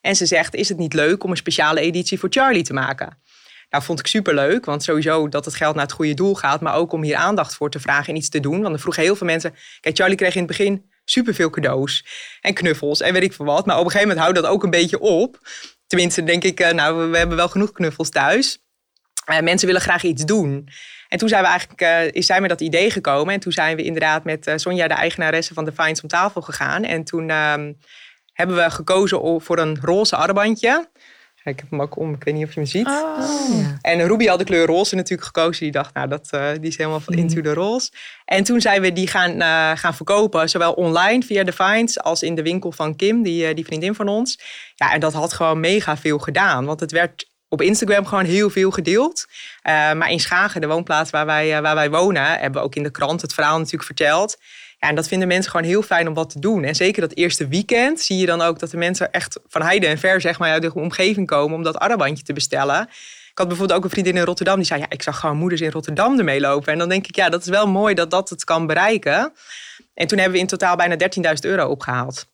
En 0.00 0.16
ze 0.16 0.26
zegt, 0.26 0.54
is 0.54 0.68
het 0.68 0.78
niet 0.78 0.94
leuk 0.94 1.24
om 1.24 1.30
een 1.30 1.36
speciale 1.36 1.80
editie 1.80 2.18
voor 2.18 2.28
Charlie 2.32 2.62
te 2.62 2.72
maken? 2.72 3.18
Nou, 3.70 3.84
vond 3.84 3.98
ik 3.98 4.06
superleuk, 4.06 4.64
want 4.64 4.82
sowieso 4.82 5.28
dat 5.28 5.44
het 5.44 5.54
geld 5.54 5.74
naar 5.74 5.84
het 5.84 5.92
goede 5.92 6.14
doel 6.14 6.34
gaat, 6.34 6.60
maar 6.60 6.74
ook 6.74 6.92
om 6.92 7.02
hier 7.02 7.16
aandacht 7.16 7.54
voor 7.54 7.70
te 7.70 7.80
vragen 7.80 8.08
en 8.08 8.16
iets 8.16 8.28
te 8.28 8.40
doen. 8.40 8.62
Want 8.62 8.74
er 8.74 8.80
vroegen 8.80 9.02
heel 9.02 9.16
veel 9.16 9.26
mensen, 9.26 9.54
kijk, 9.80 9.96
Charlie 9.96 10.16
kreeg 10.16 10.34
in 10.34 10.38
het 10.38 10.48
begin 10.48 10.90
superveel 11.04 11.50
cadeaus 11.50 12.04
en 12.40 12.54
knuffels 12.54 13.00
en 13.00 13.12
weet 13.12 13.22
ik 13.22 13.32
veel 13.32 13.44
wat. 13.44 13.66
Maar 13.66 13.78
op 13.78 13.84
een 13.84 13.90
gegeven 13.90 14.08
moment 14.08 14.26
houdt 14.26 14.42
dat 14.42 14.52
ook 14.54 14.62
een 14.62 14.70
beetje 14.70 14.98
op. 14.98 15.38
Tenminste, 15.86 16.24
denk 16.24 16.44
ik, 16.44 16.60
eh, 16.60 16.72
nou, 16.72 17.10
we 17.10 17.18
hebben 17.18 17.36
wel 17.36 17.48
genoeg 17.48 17.72
knuffels 17.72 18.10
thuis. 18.10 18.58
Uh, 19.30 19.40
mensen 19.40 19.66
willen 19.66 19.82
graag 19.82 20.02
iets 20.02 20.24
doen. 20.24 20.68
En 21.08 21.18
toen 21.18 21.28
zijn 21.28 21.42
we 21.42 21.48
eigenlijk, 21.48 21.80
uh, 21.80 22.12
is 22.12 22.26
zij 22.26 22.40
met 22.40 22.50
dat 22.50 22.60
idee 22.60 22.90
gekomen. 22.90 23.34
En 23.34 23.40
toen 23.40 23.52
zijn 23.52 23.76
we 23.76 23.82
inderdaad 23.82 24.24
met 24.24 24.52
Sonja, 24.54 24.88
de 24.88 24.94
eigenaresse 24.94 25.54
van 25.54 25.64
de 25.64 25.72
Vines, 25.72 26.02
om 26.02 26.08
tafel 26.08 26.40
gegaan. 26.40 26.84
En 26.84 27.04
toen 27.04 27.30
ehm, 27.30 27.72
hebben 28.40 28.64
we 28.64 28.70
gekozen 28.70 29.40
voor 29.40 29.58
een 29.58 29.78
roze 29.80 30.16
armbandje. 30.16 30.88
Ik 31.44 31.60
heb 31.60 31.70
hem 31.70 31.82
ook 31.82 31.96
om, 31.96 32.14
ik 32.14 32.24
weet 32.24 32.34
niet 32.34 32.46
of 32.46 32.54
je 32.54 32.60
hem 32.60 32.68
ziet. 32.68 32.86
Oh. 32.86 33.66
En 33.80 34.06
Ruby 34.06 34.26
had 34.26 34.38
de 34.38 34.44
kleur 34.44 34.66
roze 34.66 34.94
natuurlijk 34.94 35.26
gekozen. 35.26 35.62
Die 35.62 35.72
dacht, 35.72 35.94
nou, 35.94 36.08
dat, 36.08 36.28
uh, 36.34 36.50
die 36.52 36.70
is 36.70 36.76
helemaal 36.76 37.00
van 37.00 37.14
into 37.14 37.40
the 37.40 37.54
roze. 37.54 37.90
En 38.24 38.44
toen 38.44 38.60
zijn 38.60 38.82
we 38.82 38.92
die 38.92 39.06
gaan, 39.06 39.30
uh, 39.30 39.70
gaan 39.74 39.94
verkopen. 39.94 40.48
Zowel 40.48 40.72
online 40.72 41.22
via 41.22 41.44
de 41.44 41.52
Finds 41.52 42.00
als 42.00 42.22
in 42.22 42.34
de 42.34 42.42
winkel 42.42 42.72
van 42.72 42.96
Kim, 42.96 43.22
die, 43.22 43.48
uh, 43.48 43.54
die 43.54 43.64
vriendin 43.64 43.94
van 43.94 44.08
ons. 44.08 44.40
Ja, 44.74 44.92
en 44.92 45.00
dat 45.00 45.12
had 45.12 45.32
gewoon 45.32 45.60
mega 45.60 45.96
veel 45.96 46.18
gedaan. 46.18 46.64
Want 46.64 46.80
het 46.80 46.92
werd 46.92 47.28
op 47.48 47.62
Instagram 47.62 48.06
gewoon 48.06 48.24
heel 48.24 48.50
veel 48.50 48.70
gedeeld. 48.70 49.26
maar 49.62 50.10
in 50.10 50.20
Schagen, 50.20 50.60
de 50.60 50.66
woonplaats 50.66 51.10
waar 51.10 51.26
wij, 51.26 51.62
waar 51.62 51.74
wij 51.74 51.90
wonen, 51.90 52.22
hebben 52.22 52.60
we 52.60 52.66
ook 52.66 52.74
in 52.74 52.82
de 52.82 52.90
krant 52.90 53.20
het 53.20 53.34
verhaal 53.34 53.56
natuurlijk 53.56 53.84
verteld. 53.84 54.36
Ja, 54.80 54.88
en 54.88 54.94
dat 54.94 55.08
vinden 55.08 55.28
mensen 55.28 55.50
gewoon 55.50 55.66
heel 55.66 55.82
fijn 55.82 56.08
om 56.08 56.14
wat 56.14 56.30
te 56.30 56.40
doen. 56.40 56.64
En 56.64 56.74
zeker 56.74 57.00
dat 57.00 57.14
eerste 57.14 57.48
weekend 57.48 58.00
zie 58.00 58.18
je 58.18 58.26
dan 58.26 58.40
ook 58.40 58.58
dat 58.58 58.70
de 58.70 58.76
mensen 58.76 59.12
echt 59.12 59.40
van 59.46 59.62
heide 59.62 59.86
en 59.86 59.98
ver 59.98 60.20
zeg 60.20 60.38
maar, 60.38 60.50
uit 60.50 60.62
de 60.62 60.74
omgeving 60.74 61.26
komen 61.26 61.56
om 61.56 61.62
dat 61.62 61.78
armbandje 61.78 62.24
te 62.24 62.32
bestellen. 62.32 62.82
Ik 63.30 63.38
had 63.38 63.48
bijvoorbeeld 63.48 63.78
ook 63.78 63.84
een 63.84 63.90
vriendin 63.90 64.16
in 64.16 64.24
Rotterdam 64.24 64.56
die 64.56 64.64
zei: 64.64 64.80
Ja, 64.80 64.86
ik 64.88 65.02
zag 65.02 65.20
gewoon 65.20 65.36
moeders 65.36 65.60
in 65.60 65.70
Rotterdam 65.70 66.18
ermee 66.18 66.40
lopen. 66.40 66.72
En 66.72 66.78
dan 66.78 66.88
denk 66.88 67.06
ik, 67.06 67.16
ja, 67.16 67.28
dat 67.28 67.40
is 67.40 67.48
wel 67.48 67.66
mooi 67.66 67.94
dat 67.94 68.10
dat 68.10 68.28
het 68.28 68.44
kan 68.44 68.66
bereiken. 68.66 69.32
En 69.94 70.06
toen 70.06 70.18
hebben 70.18 70.36
we 70.36 70.42
in 70.42 70.46
totaal 70.46 70.76
bijna 70.76 70.96
13.000 70.96 71.32
euro 71.40 71.68
opgehaald. 71.68 72.26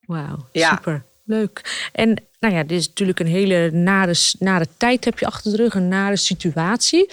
Wauw, 0.00 0.48
ja. 0.52 0.70
super. 0.70 1.02
Leuk. 1.24 1.88
En 1.92 2.22
nou 2.40 2.54
ja, 2.54 2.62
dit 2.62 2.78
is 2.78 2.88
natuurlijk 2.88 3.20
een 3.20 3.26
hele 3.26 3.70
nare, 3.70 4.14
nare 4.38 4.66
tijd 4.76 5.04
heb 5.04 5.18
je 5.18 5.26
achter 5.26 5.50
de 5.50 5.56
rug, 5.56 5.74
een 5.74 5.88
nare 5.88 6.16
situatie. 6.16 7.10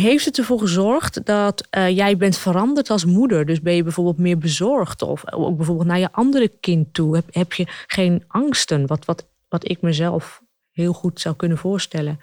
Heeft 0.00 0.24
het 0.24 0.38
ervoor 0.38 0.58
gezorgd 0.58 1.24
dat 1.24 1.66
uh, 1.70 1.88
jij 1.88 2.16
bent 2.16 2.38
veranderd 2.38 2.90
als 2.90 3.04
moeder? 3.04 3.46
Dus 3.46 3.60
ben 3.60 3.74
je 3.74 3.82
bijvoorbeeld 3.82 4.18
meer 4.18 4.38
bezorgd? 4.38 5.02
Of 5.02 5.32
ook 5.32 5.56
bijvoorbeeld 5.56 5.88
naar 5.88 5.98
je 5.98 6.12
andere 6.12 6.48
kind 6.60 6.94
toe? 6.94 7.14
Heb, 7.14 7.24
heb 7.30 7.52
je 7.52 7.66
geen 7.86 8.24
angsten? 8.28 8.86
Wat, 8.86 9.04
wat, 9.04 9.26
wat 9.48 9.68
ik 9.68 9.80
mezelf 9.80 10.42
heel 10.70 10.92
goed 10.92 11.20
zou 11.20 11.36
kunnen 11.36 11.58
voorstellen. 11.58 12.20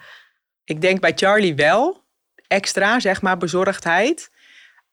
Ik 0.64 0.80
denk 0.80 1.00
bij 1.00 1.12
Charlie 1.14 1.54
wel. 1.54 2.04
Extra, 2.46 3.00
zeg 3.00 3.22
maar, 3.22 3.36
bezorgdheid. 3.36 4.30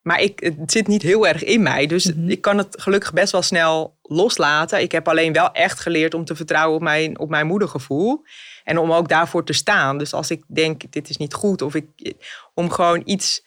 Maar 0.02 0.22
ik, 0.22 0.40
het 0.40 0.72
zit 0.72 0.88
niet 0.88 1.02
heel 1.02 1.28
erg 1.28 1.44
in 1.44 1.62
mij. 1.62 1.86
Dus 1.88 2.14
mhm. 2.14 2.30
ik 2.30 2.42
kan 2.42 2.58
het 2.58 2.82
gelukkig 2.82 3.14
best 3.14 3.32
wel 3.32 3.42
snel 3.42 3.98
loslaten. 4.02 4.82
Ik 4.82 4.92
heb 4.92 5.08
alleen 5.08 5.34
wel 5.34 5.52
echt 5.52 5.80
geleerd 5.80 6.14
om 6.14 6.26
te 6.26 6.36
vertrouwen 6.36 6.76
op 6.76 6.82
mijn, 6.82 7.20
op 7.20 7.30
mijn 7.30 7.48
moedergevoel. 7.48 8.24
En 8.68 8.78
om 8.78 8.92
ook 8.92 9.10
daarvoor 9.10 9.46
te 9.46 9.54
staan. 9.54 9.98
Dus 9.98 10.14
als 10.14 10.32
ik 10.32 10.44
denk, 10.48 10.92
dit 10.92 11.10
is 11.10 11.18
niet 11.18 11.34
goed. 11.34 11.62
Of 11.62 11.76
ik, 11.76 12.14
om 12.54 12.70
gewoon 12.72 13.02
iets 13.06 13.46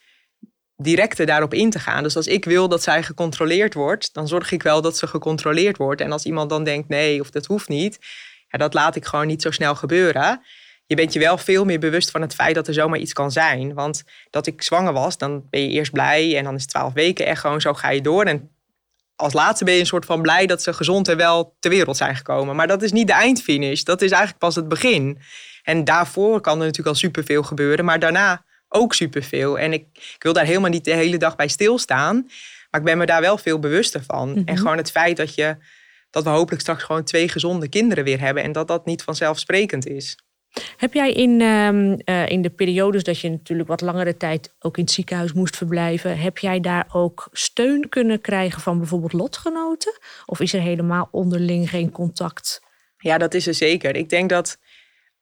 directer 0.76 1.26
daarop 1.26 1.54
in 1.54 1.70
te 1.70 1.78
gaan. 1.78 2.02
Dus 2.02 2.16
als 2.16 2.26
ik 2.26 2.44
wil 2.44 2.68
dat 2.68 2.83
zij 2.83 3.02
gecontroleerd 3.02 3.74
wordt, 3.74 4.14
dan 4.14 4.28
zorg 4.28 4.52
ik 4.52 4.62
wel 4.62 4.83
dat 4.83 4.96
ze 4.96 5.06
gecontroleerd 5.06 5.76
wordt. 5.76 6.00
En 6.00 6.12
als 6.12 6.24
iemand 6.24 6.50
dan 6.50 6.64
denkt, 6.64 6.88
nee, 6.88 7.20
of 7.20 7.30
dat 7.30 7.46
hoeft 7.46 7.68
niet. 7.68 7.98
Ja, 8.48 8.59
dat 8.59 8.74
laat 8.74 8.96
ik 8.96 9.04
gewoon 9.04 9.26
niet 9.26 9.42
zo 9.42 9.50
snel 9.50 9.74
gebeuren 9.74 10.40
je 10.90 10.96
bent 10.96 11.12
je 11.12 11.18
wel 11.18 11.38
veel 11.38 11.64
meer 11.64 11.78
bewust 11.78 12.11
van 12.11 12.20
het 12.20 12.35
feit 12.35 12.54
dat 12.54 12.68
er 12.68 12.74
zomaar 12.74 12.98
iets 12.98 13.12
kan 13.12 13.33
zijn. 13.33 13.74
Want 13.74 14.02
dat 14.30 14.46
ik 14.46 14.62
zwanger 14.62 14.92
was, 14.92 15.18
dan 15.18 15.46
ben 15.50 15.61
je 15.61 15.68
eerst 15.68 15.92
blij 15.92 16.37
en 16.37 16.44
dan 16.44 16.54
is 16.54 16.61
het 16.61 16.70
twaalf 16.70 16.92
weken 16.92 17.26
echt 17.26 17.40
gewoon 17.40 17.61
zo 17.61 17.74
ga 17.74 17.90
je 17.90 18.00
door. 18.00 18.24
En 18.24 18.50
als 19.20 19.33
laatste 19.33 19.64
ben 19.64 19.74
je 19.74 19.80
een 19.80 19.87
soort 19.87 20.04
van 20.04 20.22
blij 20.22 20.46
dat 20.46 20.62
ze 20.62 20.72
gezond 20.72 21.09
en 21.09 21.16
wel 21.16 21.56
ter 21.59 21.70
wereld 21.70 21.96
zijn 21.96 22.16
gekomen. 22.16 22.56
Maar 22.56 22.66
dat 22.66 22.83
is 22.83 22.92
niet 22.92 23.06
de 23.06 23.12
eindfinish, 23.12 23.83
dat 23.83 24.02
is 24.02 24.11
eigenlijk 24.11 24.40
pas 24.40 24.54
het 24.54 24.68
begin. 24.68 25.18
En 25.62 25.85
daarvoor 25.85 26.40
kan 26.40 26.52
er 26.52 26.59
natuurlijk 26.59 26.88
al 26.88 26.94
superveel 26.94 27.42
gebeuren, 27.42 27.85
maar 27.85 27.98
daarna 27.98 28.44
ook 28.68 28.94
superveel. 28.94 29.59
En 29.59 29.72
ik, 29.72 29.87
ik 29.92 30.22
wil 30.22 30.33
daar 30.33 30.44
helemaal 30.44 30.70
niet 30.70 30.85
de 30.85 30.94
hele 30.94 31.16
dag 31.16 31.37
bij 31.37 31.48
stilstaan. 31.48 32.14
Maar 32.70 32.80
ik 32.80 32.87
ben 32.87 32.98
me 32.98 33.06
daar 33.06 33.20
wel 33.20 33.38
veel 33.38 33.59
bewuster 33.59 34.02
van. 34.06 34.35
En 34.35 34.42
mhm. 34.42 34.56
gewoon 34.56 34.76
het 34.76 34.90
feit 34.90 35.16
dat, 35.16 35.35
je, 35.35 35.56
dat 36.11 36.24
we 36.24 36.30
hopelijk 36.30 36.62
straks 36.62 36.83
gewoon 36.83 37.04
twee 37.04 37.28
gezonde 37.28 37.68
kinderen 37.68 38.04
weer 38.04 38.20
hebben. 38.20 38.42
En 38.42 38.52
dat 38.52 38.68
dat 38.68 38.87
niet 38.87 39.02
vanzelfsprekend 39.02 39.87
is. 39.87 40.18
Heb 40.76 40.94
jij 40.94 41.12
in, 41.12 41.40
uh, 41.40 41.68
uh, 42.04 42.28
in 42.28 42.42
de 42.42 42.50
periodes 42.50 43.02
dat 43.02 43.20
je 43.20 43.30
natuurlijk 43.30 43.68
wat 43.68 43.80
langere 43.80 44.16
tijd 44.16 44.54
ook 44.58 44.76
in 44.76 44.84
het 44.84 44.92
ziekenhuis 44.92 45.32
moest 45.32 45.56
verblijven, 45.56 46.18
heb 46.18 46.38
jij 46.38 46.60
daar 46.60 46.88
ook 46.92 47.28
steun 47.32 47.88
kunnen 47.88 48.20
krijgen 48.20 48.60
van 48.60 48.78
bijvoorbeeld 48.78 49.12
lotgenoten? 49.12 49.98
Of 50.26 50.40
is 50.40 50.52
er 50.52 50.60
helemaal 50.60 51.08
onderling 51.10 51.70
geen 51.70 51.90
contact? 51.90 52.62
Ja, 52.98 53.18
dat 53.18 53.34
is 53.34 53.46
er 53.46 53.54
zeker. 53.54 53.96
Ik 53.96 54.08
denk 54.08 54.30
dat 54.30 54.58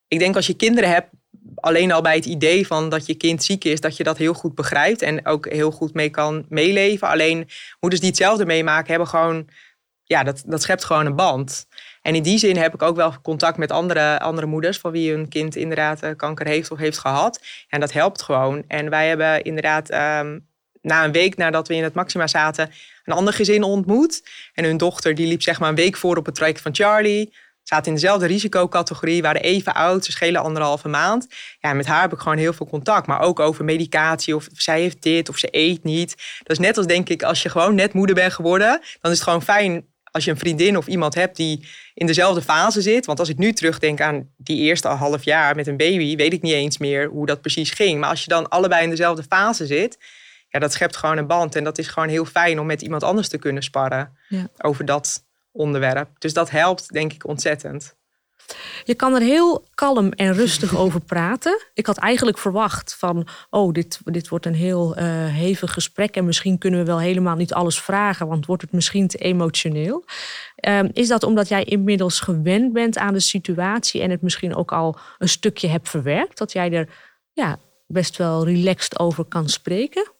ik 0.09 0.19
denk 0.19 0.37
als 0.37 0.47
je 0.47 0.55
kinderen 0.55 0.91
hebt, 0.91 1.11
alleen 1.55 1.93
al 1.93 2.03
bij 2.03 2.15
het 2.15 2.27
idee 2.27 2.67
van 2.67 2.89
dat 2.89 3.07
je 3.07 3.15
kind 3.15 3.45
ziek 3.45 3.65
is, 3.65 3.81
dat 3.81 3.97
je 3.97 4.05
dat 4.05 4.17
heel 4.17 4.35
goed 4.35 4.55
begrijpt 4.55 5.03
en 5.03 5.27
ook 5.27 5.49
heel 5.49 5.71
goed 5.71 5.95
mee 5.95 6.11
kan 6.11 6.47
meeleven. 6.49 7.09
Alleen 7.09 7.49
moeders 7.81 8.01
die 8.01 8.11
hetzelfde 8.11 8.47
meemaken, 8.47 8.91
hebben 8.91 9.09
gewoon, 9.09 9.49
ja, 10.05 10.23
dat, 10.23 10.43
dat 10.47 10.63
schept 10.63 10.85
gewoon 10.85 11.07
een 11.07 11.17
band. 11.17 11.67
En 12.09 12.15
in 12.15 12.23
die 12.23 12.39
zin 12.39 12.57
heb 12.57 12.75
ik 12.75 12.83
ook 12.83 12.97
wel 12.97 13.15
contact 13.23 13.57
met 13.57 13.71
andere, 13.71 14.21
andere 14.21 14.47
moeders 14.47 14.79
van 14.79 14.91
wie 14.91 15.11
hun 15.11 15.29
kind 15.29 15.57
inderdaad 15.57 16.03
eh, 16.03 16.11
kanker 16.17 16.47
heeft 16.47 16.71
of 16.71 16.79
heeft 16.79 16.99
gehad. 16.99 17.41
En 17.69 17.81
dat 17.81 17.93
helpt 17.93 18.23
gewoon. 18.23 18.65
En 18.69 18.91
wij 18.91 19.09
hebben 19.09 19.43
inderdaad 19.43 19.91
ehm, 19.91 20.39
na 20.81 21.05
een 21.05 21.13
week 21.13 21.37
nadat 21.37 21.69
we 21.69 21.75
in 21.75 21.83
het 21.83 21.95
Maxima 21.95 22.27
zaten 22.27 22.71
een 23.05 23.15
ander 23.15 23.35
gezin 23.35 23.63
ontmoet. 23.63 24.23
En 24.55 24.65
hun 24.65 24.77
dochter 24.77 25.15
die 25.15 25.27
liep 25.27 25.43
zeg 25.43 25.61
maar 25.61 25.69
een 25.69 25.75
week 25.75 25.97
voor 25.97 26.17
op 26.17 26.27
het 26.27 26.35
traject 26.35 26.61
van 26.61 26.75
Charlie 26.75 27.33
zaten 27.63 27.87
in 27.87 27.95
dezelfde 27.95 28.27
risicocategorie, 28.27 29.23
waren 29.23 29.43
even 29.43 29.75
oud, 29.75 30.05
ze 30.05 30.11
schelen 30.11 30.43
anderhalve 30.43 30.89
maand. 30.89 31.27
Ja, 31.61 31.73
met 31.73 31.87
haar 31.87 32.01
heb 32.01 32.13
ik 32.13 32.19
gewoon 32.19 32.39
heel 32.39 32.53
veel 32.53 32.67
contact. 32.67 33.07
Maar 33.07 33.21
ook 33.21 33.41
over 33.41 33.65
medicatie, 33.65 34.37
of 34.37 34.49
zij 34.53 34.81
heeft 34.81 35.03
dit, 35.03 35.29
of 35.29 35.39
ze 35.39 35.49
eet 35.51 35.85
niet. 35.85 36.15
Dat 36.39 36.59
is 36.59 36.59
net 36.59 36.77
als 36.77 36.87
denk 36.87 37.09
ik, 37.09 37.23
als 37.23 37.43
je 37.43 37.49
gewoon 37.49 37.75
net 37.75 37.93
moeder 37.93 38.15
bent 38.15 38.33
geworden, 38.33 38.81
dan 39.01 39.11
is 39.11 39.19
het 39.19 39.27
gewoon 39.27 39.43
fijn 39.43 39.87
als 40.19 40.27
je 40.27 40.33
een 40.33 40.47
vriendin 40.47 40.77
of 40.77 40.87
iemand 40.87 41.15
hebt 41.15 41.37
die 41.37 41.69
in 41.95 42.07
dezelfde 42.07 42.43
fase 42.43 42.83
zit. 42.83 43.07
Want 43.07 43.19
als 43.19 43.29
ik 43.29 43.39
nu 43.39 43.53
terugdenk 43.53 44.01
aan 44.01 44.29
die 44.37 44.59
eerste 44.59 44.89
half 44.89 45.25
jaar 45.25 45.55
met 45.55 45.67
een 45.67 45.77
baby, 45.77 46.17
weet 46.17 46.33
ik 46.33 46.43
niet 46.43 46.53
eens 46.53 46.79
meer 46.79 47.09
hoe 47.09 47.27
dat 47.27 47.41
precies 47.41 47.71
ging. 47.71 48.01
Maar 48.01 48.09
als 48.11 48.23
je 48.23 48.29
dan 48.29 48.49
allebei 48.49 48.83
in 48.83 48.91
dezelfde 48.91 49.23
fase 49.23 49.67
zit, 49.67 49.99
ja, 50.49 50.59
dat 50.59 50.73
schept 50.73 50.97
gewoon 50.97 51.19
een 51.19 51.27
band. 51.27 51.57
En 51.57 51.65
dat 51.65 51.79
is 51.79 51.89
gewoon 51.89 52.09
heel 52.09 52.25
fijn 52.25 52.61
om 52.61 52.67
met 52.67 52.83
iemand 52.83 53.03
anders 53.03 53.29
te 53.29 53.39
kunnen 53.39 53.63
sparren 53.63 54.17
ja. 54.29 54.49
over 54.59 54.85
dat 54.85 55.25
onderwerp. 55.53 56.09
Dus 56.19 56.33
dat 56.33 56.51
helpt, 56.51 56.93
denk 56.93 57.13
ik, 57.13 57.27
ontzettend. 57.27 57.97
Je 58.85 58.95
kan 58.95 59.15
er 59.15 59.21
heel 59.21 59.65
kalm 59.75 60.13
en 60.13 60.33
rustig 60.33 60.77
over 60.83 61.01
praten. 61.01 61.63
Ik 61.75 61.87
had 61.87 61.99
eigenlijk 61.99 62.39
verwacht 62.39 62.97
van, 62.99 63.29
oh, 63.51 63.73
dit, 63.73 64.01
dit 64.05 64.29
wordt 64.29 64.47
een 64.47 64.55
heel 64.55 64.99
uh, 64.99 65.05
hevig 65.27 65.73
gesprek 65.73 66.17
en 66.17 66.25
misschien 66.25 66.59
kunnen 66.59 66.81
we 66.81 66.87
wel 66.87 67.01
helemaal 67.01 67.37
niet 67.37 67.53
alles 67.53 67.81
vragen, 67.81 68.29
want 68.29 68.47
wordt 68.47 68.63
het 68.63 68.73
misschien 68.73 69.09
te 69.09 69.19
emotioneel. 69.19 70.05
Um, 70.69 70.91
is 70.93 71.09
dat 71.09 71.23
omdat 71.23 71.49
jij 71.49 71.65
inmiddels 71.65 72.21
gewend 72.21 72.73
bent 72.73 72.99
aan 72.99 73.13
de 73.13 73.21
situatie 73.21 74.03
en 74.03 74.11
het 74.11 74.23
misschien 74.23 74.55
ook 74.55 74.73
al 74.73 74.99
een 75.19 75.29
stukje 75.29 75.69
hebt 75.69 75.89
verwerkt, 75.89 76.39
dat 76.39 76.53
jij 76.53 76.73
er 76.73 76.89
ja, 77.33 77.59
best 77.87 78.17
wel 78.17 78.45
relaxed 78.45 78.99
over 78.99 79.25
kan 79.25 79.49
spreken? 79.49 80.13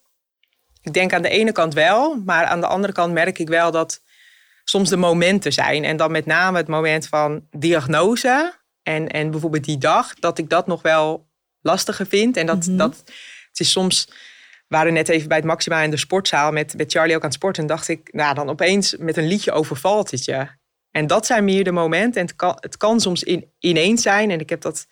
Ik 0.81 0.93
denk 0.93 1.13
aan 1.13 1.21
de 1.21 1.29
ene 1.29 1.51
kant 1.51 1.73
wel, 1.73 2.15
maar 2.25 2.45
aan 2.45 2.61
de 2.61 2.67
andere 2.67 2.93
kant 2.93 3.13
merk 3.13 3.39
ik 3.39 3.47
wel 3.47 3.71
dat 3.71 4.01
soms 4.69 4.89
de 4.89 4.97
momenten 4.97 5.53
zijn. 5.53 5.83
En 5.83 5.97
dan 5.97 6.11
met 6.11 6.25
name 6.25 6.57
het 6.57 6.67
moment 6.67 7.07
van 7.07 7.47
diagnose 7.51 8.53
en, 8.83 9.07
en 9.07 9.31
bijvoorbeeld 9.31 9.63
die 9.63 9.77
dag, 9.77 10.13
dat 10.13 10.37
ik 10.37 10.49
dat 10.49 10.67
nog 10.67 10.81
wel 10.81 11.27
lastiger 11.61 12.05
vind. 12.05 12.37
En 12.37 12.45
dat, 12.45 12.65
mhm. 12.65 12.77
dat 12.77 12.97
het 13.49 13.59
is 13.59 13.71
soms. 13.71 14.05
We 14.67 14.75
waren 14.75 14.93
net 14.93 15.09
even 15.09 15.27
bij 15.27 15.37
het 15.37 15.45
Maxima 15.45 15.81
in 15.81 15.89
de 15.89 15.97
sportzaal 15.97 16.51
met, 16.51 16.77
met 16.77 16.91
Charlie 16.91 17.15
ook 17.15 17.21
aan 17.21 17.27
het 17.27 17.37
sporten. 17.37 17.61
En 17.61 17.69
dacht 17.69 17.87
ik, 17.87 18.13
nou 18.13 18.35
dan 18.35 18.49
opeens 18.49 18.95
met 18.97 19.17
een 19.17 19.27
liedje 19.27 19.51
overvalt 19.51 20.11
het 20.11 20.25
je. 20.25 20.47
En 20.91 21.07
dat 21.07 21.25
zijn 21.25 21.43
meer 21.43 21.63
de 21.63 21.71
momenten. 21.71 22.21
En 22.21 22.27
het 22.27 22.35
kan, 22.35 22.57
het 22.59 22.77
kan 22.77 22.99
soms 22.99 23.23
in, 23.23 23.51
ineens 23.59 24.01
zijn. 24.01 24.31
En 24.31 24.39
ik 24.39 24.49
heb 24.49 24.61
dat. 24.61 24.87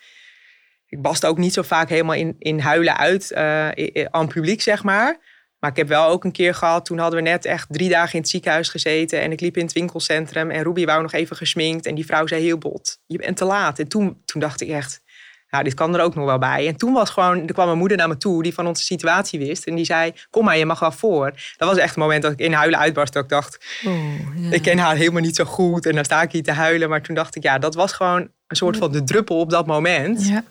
Ik 0.90 1.02
bast 1.02 1.26
ook 1.26 1.38
niet 1.38 1.54
zo 1.54 1.62
vaak 1.62 1.90
helemaal 1.90 2.16
in, 2.16 2.36
in 2.40 2.60
huilen 2.60 2.98
uit 2.98 3.32
uh, 3.32 4.06
aan 4.10 4.28
publiek, 4.28 4.62
zeg 4.62 4.84
maar. 4.84 5.18
Maar 5.68 5.76
ik 5.76 5.88
heb 5.88 5.98
wel 5.98 6.08
ook 6.10 6.24
een 6.24 6.32
keer 6.32 6.54
gehad, 6.54 6.86
toen 6.86 6.98
hadden 6.98 7.24
we 7.24 7.30
net 7.30 7.46
echt 7.46 7.68
drie 7.70 7.90
dagen 7.90 8.14
in 8.14 8.20
het 8.20 8.30
ziekenhuis 8.30 8.70
gezeten. 8.70 9.22
En 9.22 9.32
ik 9.32 9.40
liep 9.40 9.58
in 9.58 9.64
het 9.64 9.74
winkelcentrum 9.74 10.52
en 10.52 10.64
Ruby 10.64 10.86
wou 10.86 11.02
nog 11.02 11.14
even 11.14 11.36
gesminkt. 11.36 11.86
En 11.86 11.96
die 11.96 12.06
vrouw 12.06 12.28
zei 12.28 12.44
heel 12.44 12.58
bot, 12.58 13.00
je 13.06 13.18
bent 13.18 13.38
te 13.38 13.46
laat. 13.46 13.80
En 13.80 13.88
toen, 13.88 14.22
toen 14.26 14.42
dacht 14.42 14.62
ik 14.62 14.70
echt, 14.70 15.02
nou 15.50 15.64
dit 15.64 15.74
kan 15.74 15.96
er 15.96 16.02
ook 16.02 16.16
nog 16.16 16.26
wel 16.26 16.38
bij. 16.38 16.68
En 16.68 16.76
toen 16.76 16.94
was 16.94 17.10
gewoon, 17.10 17.48
er 17.48 17.54
kwam 17.54 17.66
mijn 17.66 17.78
moeder 17.78 17.98
naar 17.98 18.08
me 18.08 18.18
toe 18.18 18.44
die 18.44 18.54
van 18.54 18.68
onze 18.68 18.84
situatie 18.84 19.40
wist. 19.40 19.66
En 19.66 19.76
die 19.76 19.86
zei, 19.86 20.14
kom 20.30 20.46
maar, 20.46 20.58
je 20.58 20.66
mag 20.66 20.80
wel 20.80 20.92
voor. 20.92 21.32
Dat 21.58 21.70
was 21.70 21.78
echt 21.78 21.90
het 21.90 21.98
moment 21.98 22.22
dat 22.22 22.32
ik 22.32 22.40
in 22.40 22.54
huilen 22.54 22.80
uitbarst. 22.80 23.14
Dat 23.14 23.24
ik 23.24 23.30
dacht, 23.30 23.66
oh, 23.86 24.52
ik 24.52 24.62
ken 24.62 24.78
haar 24.78 24.96
helemaal 24.96 25.22
niet 25.22 25.36
zo 25.36 25.44
goed. 25.44 25.86
En 25.86 25.96
dan 25.96 26.06
sta 26.06 26.22
ik 26.22 26.32
hier 26.32 26.44
te 26.44 26.52
huilen. 26.52 26.90
Maar 26.90 27.02
toen 27.02 27.16
dacht 27.16 27.36
ik, 27.36 27.44
ja, 27.44 27.58
dat 27.58 27.76
was 27.76 27.94
gewoon 27.94 28.30
een 28.48 28.56
soort 28.56 28.78
van 28.78 28.92
de 28.92 29.04
druppel 29.04 29.40
op 29.40 29.50
dat 29.50 29.66
moment. 29.66 30.28
Ja. 30.28 30.44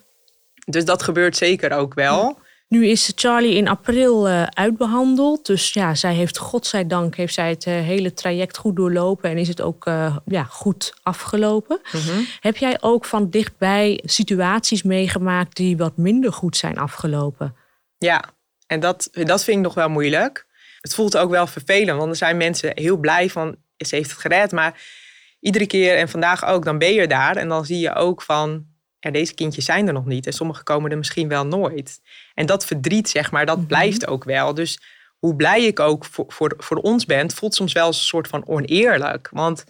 Dus 0.66 0.84
dat 0.84 1.02
gebeurt 1.02 1.36
zeker 1.36 1.72
ook 1.72 1.94
wel. 1.94 2.44
Nu 2.68 2.86
is 2.86 3.12
Charlie 3.14 3.54
in 3.54 3.68
april 3.68 4.28
uh, 4.28 4.42
uitbehandeld. 4.42 5.46
Dus 5.46 5.72
ja, 5.72 5.94
zij 5.94 6.14
heeft, 6.14 6.38
godzijdank, 6.38 7.16
heeft 7.16 7.34
zij 7.34 7.48
het 7.48 7.66
uh, 7.66 7.74
hele 7.74 8.14
traject 8.14 8.56
goed 8.56 8.76
doorlopen 8.76 9.30
en 9.30 9.38
is 9.38 9.48
het 9.48 9.60
ook 9.60 9.86
uh, 9.86 10.16
ja, 10.24 10.44
goed 10.44 10.94
afgelopen. 11.02 11.80
Mhm. 11.92 12.20
Heb 12.40 12.56
jij 12.56 12.76
ook 12.80 13.04
van 13.04 13.30
dichtbij 13.30 14.00
situaties 14.04 14.82
meegemaakt 14.82 15.56
die 15.56 15.76
wat 15.76 15.96
minder 15.96 16.32
goed 16.32 16.56
zijn 16.56 16.78
afgelopen? 16.78 17.56
Ja, 17.98 18.24
en 18.66 18.80
dat, 18.80 19.08
dat 19.12 19.44
vind 19.44 19.56
ik 19.56 19.62
nog 19.62 19.74
wel 19.74 19.88
moeilijk. 19.88 20.46
Het 20.80 20.94
voelt 20.94 21.16
ook 21.16 21.30
wel 21.30 21.46
vervelend, 21.46 21.98
want 21.98 22.10
er 22.10 22.16
zijn 22.16 22.36
mensen 22.36 22.72
heel 22.74 22.96
blij 22.96 23.30
van 23.30 23.56
ze 23.76 23.96
heeft 23.96 24.10
het 24.10 24.20
gered. 24.20 24.52
Maar 24.52 24.82
iedere 25.40 25.66
keer 25.66 25.96
en 25.96 26.08
vandaag 26.08 26.44
ook, 26.44 26.64
dan 26.64 26.78
ben 26.78 26.92
je 26.92 27.06
daar 27.06 27.36
en 27.36 27.48
dan 27.48 27.64
zie 27.64 27.78
je 27.78 27.94
ook 27.94 28.22
van 28.22 28.66
ja, 29.00 29.10
deze 29.10 29.34
kindjes 29.34 29.64
zijn 29.64 29.86
er 29.86 29.92
nog 29.92 30.06
niet 30.06 30.26
en 30.26 30.32
sommige 30.32 30.62
komen 30.62 30.90
er 30.90 30.96
misschien 30.96 31.28
wel 31.28 31.46
nooit. 31.46 32.00
En 32.34 32.46
dat 32.46 32.66
verdriet, 32.66 33.08
zeg 33.08 33.30
maar, 33.30 33.46
dat 33.46 33.58
mhm. 33.58 33.66
blijft 33.66 34.06
ook 34.06 34.24
wel. 34.24 34.54
Dus 34.54 34.78
hoe 35.18 35.36
blij 35.36 35.64
ik 35.64 35.80
ook 35.80 36.04
voor, 36.04 36.24
voor, 36.28 36.54
voor 36.58 36.76
ons 36.76 37.04
ben, 37.04 37.30
voelt 37.30 37.54
soms 37.54 37.72
wel 37.72 37.86
als 37.86 37.98
een 37.98 38.06
soort 38.06 38.28
van 38.28 38.46
oneerlijk. 38.46 39.28
Want 39.32 39.64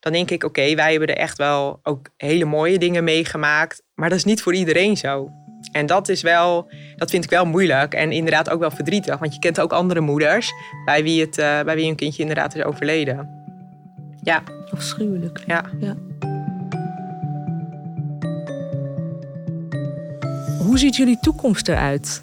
dan 0.00 0.12
denk 0.12 0.30
ik, 0.30 0.44
oké, 0.44 0.74
wij 0.74 0.90
hebben 0.90 1.08
er 1.08 1.16
echt 1.16 1.38
wel 1.38 1.80
ook 1.82 2.08
hele 2.16 2.44
mooie 2.44 2.78
dingen 2.78 3.04
meegemaakt. 3.04 3.82
Maar 3.94 4.08
dat 4.08 4.18
is 4.18 4.24
niet 4.24 4.42
voor 4.42 4.54
iedereen 4.54 4.96
zo. 4.96 5.30
En 5.72 5.86
dat 5.86 6.08
is 6.08 6.22
wel, 6.22 6.70
dat 6.96 7.10
vind 7.10 7.24
ik 7.24 7.30
wel 7.30 7.44
moeilijk 7.44 7.94
en 7.94 8.12
inderdaad 8.12 8.50
ook 8.50 8.60
wel 8.60 8.70
verdrietig. 8.70 9.18
Want 9.18 9.34
je 9.34 9.40
kent 9.40 9.60
ook 9.60 9.72
andere 9.72 10.00
moeders 10.00 10.52
bij 10.84 11.02
wie, 11.02 11.20
het, 11.20 11.38
uh, 11.38 11.62
bij 11.62 11.74
wie 11.74 11.88
een 11.88 11.96
kindje 11.96 12.22
inderdaad 12.22 12.54
is 12.54 12.62
overleden. 12.62 13.28
Ja. 14.22 14.42
Afschuwelijk. 14.70 15.42
Ja. 15.46 15.64
ja. 15.80 15.96
Hoe 20.64 20.78
ziet 20.78 20.96
jullie 20.96 21.18
toekomst 21.20 21.68
eruit? 21.68 22.20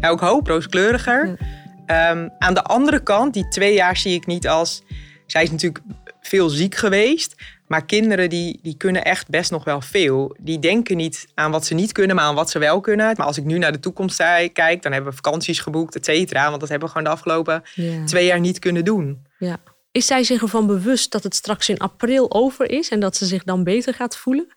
Ja, 0.00 0.08
ook 0.08 0.20
hoop, 0.20 0.46
rooskleuriger. 0.46 1.38
Ehm, 1.86 2.28
aan 2.38 2.54
de 2.54 2.62
andere 2.62 3.02
kant, 3.02 3.34
die 3.34 3.48
twee 3.48 3.74
jaar 3.74 3.96
zie 3.96 4.14
ik 4.14 4.26
niet 4.26 4.48
als... 4.48 4.82
Zij 5.26 5.42
is 5.42 5.50
natuurlijk 5.50 5.84
veel 6.20 6.48
ziek 6.48 6.74
geweest. 6.74 7.34
Maar 7.66 7.84
kinderen 7.84 8.28
die, 8.28 8.58
die 8.62 8.76
kunnen 8.76 9.04
echt 9.04 9.28
best 9.28 9.50
nog 9.50 9.64
wel 9.64 9.80
veel. 9.80 10.36
Die 10.40 10.58
denken 10.58 10.96
niet 10.96 11.26
aan 11.34 11.50
wat 11.50 11.66
ze 11.66 11.74
niet 11.74 11.92
kunnen, 11.92 12.16
maar 12.16 12.24
aan 12.24 12.34
wat 12.34 12.50
ze 12.50 12.58
wel 12.58 12.80
kunnen. 12.80 13.14
Maar 13.16 13.26
als 13.26 13.38
ik 13.38 13.44
nu 13.44 13.58
naar 13.58 13.72
de 13.72 13.80
toekomst 13.80 14.16
kijk, 14.52 14.82
dan 14.82 14.92
hebben 14.92 15.10
we 15.10 15.16
vakanties 15.16 15.58
geboekt, 15.60 15.94
et 15.94 16.04
cetera. 16.04 16.48
Want 16.48 16.60
dat 16.60 16.68
hebben 16.68 16.88
we 16.88 16.94
gewoon 16.94 17.08
de 17.08 17.16
afgelopen 17.16 17.62
twee 18.04 18.26
jaar 18.26 18.40
niet 18.40 18.58
kunnen 18.58 18.84
doen. 18.84 19.26
Ja. 19.38 19.56
Is 19.92 20.06
zij 20.06 20.24
zich 20.24 20.42
ervan 20.42 20.66
bewust 20.66 21.12
dat 21.12 21.22
het 21.22 21.34
straks 21.34 21.68
in 21.68 21.78
april 21.78 22.32
over 22.32 22.70
is 22.70 22.88
en 22.88 23.00
dat 23.00 23.16
ze 23.16 23.26
zich 23.26 23.44
dan 23.44 23.64
beter 23.64 23.94
gaat 23.94 24.16
voelen? 24.16 24.54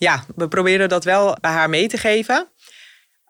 Ja, 0.00 0.24
we 0.36 0.48
proberen 0.48 0.88
dat 0.88 1.04
wel 1.04 1.36
bij 1.40 1.50
haar 1.50 1.68
mee 1.68 1.88
te 1.88 1.96
geven. 1.96 2.48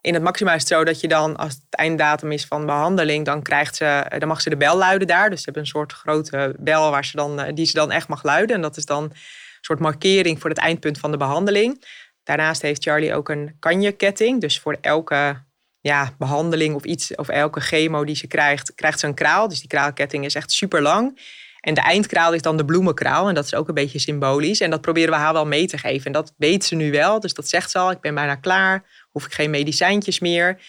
In 0.02 0.14
het 0.14 0.22
maxima 0.22 0.54
is 0.54 0.60
het 0.60 0.68
zo 0.68 0.84
dat 0.84 1.00
je 1.00 1.08
dan, 1.08 1.36
als 1.36 1.52
het 1.52 1.62
einddatum 1.70 2.32
is 2.32 2.44
van 2.44 2.66
behandeling, 2.66 3.24
dan, 3.24 3.42
krijgt 3.42 3.76
ze, 3.76 4.06
dan 4.18 4.28
mag 4.28 4.40
ze 4.40 4.50
de 4.50 4.56
bel 4.56 4.76
luiden 4.76 5.08
daar. 5.08 5.30
Dus 5.30 5.38
ze 5.38 5.44
hebben 5.44 5.62
een 5.62 5.68
soort 5.68 5.92
grote 5.92 6.54
bel 6.58 6.90
waar 6.90 7.04
ze 7.04 7.16
dan, 7.16 7.40
eh, 7.40 7.54
die 7.54 7.66
ze 7.66 7.72
dan 7.72 7.90
echt 7.90 8.08
mag 8.08 8.22
luiden. 8.22 8.56
En 8.56 8.62
dat 8.62 8.76
is 8.76 8.84
dan 8.84 9.02
een 9.02 9.12
soort 9.60 9.78
markering 9.78 10.40
voor 10.40 10.50
het 10.50 10.58
eindpunt 10.58 10.98
van 10.98 11.10
de 11.10 11.16
behandeling. 11.16 11.84
Daarnaast 12.22 12.62
heeft 12.62 12.82
Charlie 12.82 13.14
ook 13.14 13.28
een 13.28 13.56
kanje-ketting. 13.58 14.40
Dus 14.40 14.60
voor 14.60 14.76
elke 14.80 15.42
ja, 15.80 16.14
behandeling 16.18 16.74
of 16.74 16.84
iets, 16.84 17.14
of 17.14 17.28
elke 17.28 17.60
chemo 17.60 18.04
die 18.04 18.16
ze 18.16 18.26
krijgt, 18.26 18.74
krijgt 18.74 19.00
ze 19.00 19.06
een 19.06 19.14
kraal. 19.14 19.48
Dus 19.48 19.58
die 19.58 19.68
kraalketting 19.68 20.24
is 20.24 20.34
echt 20.34 20.52
super 20.52 20.82
lang. 20.82 21.20
En 21.60 21.74
de 21.74 21.80
eindkraal 21.80 22.32
is 22.32 22.42
dan 22.42 22.56
de 22.56 22.64
bloemenkraal. 22.64 23.28
En 23.28 23.34
dat 23.34 23.44
is 23.44 23.54
ook 23.54 23.68
een 23.68 23.74
beetje 23.74 23.98
symbolisch. 23.98 24.60
En 24.60 24.70
dat 24.70 24.80
proberen 24.80 25.10
we 25.10 25.16
haar 25.16 25.32
wel 25.32 25.46
mee 25.46 25.66
te 25.66 25.78
geven. 25.78 26.06
En 26.06 26.12
dat 26.12 26.32
weet 26.36 26.64
ze 26.64 26.74
nu 26.74 26.90
wel. 26.90 27.20
Dus 27.20 27.34
dat 27.34 27.48
zegt 27.48 27.70
ze 27.70 27.78
al. 27.78 27.90
Ik 27.90 28.00
ben 28.00 28.14
bijna 28.14 28.34
klaar 28.34 28.84
hoef 29.10 29.26
ik 29.26 29.32
geen 29.32 29.50
medicijntjes 29.50 30.18
meer. 30.18 30.60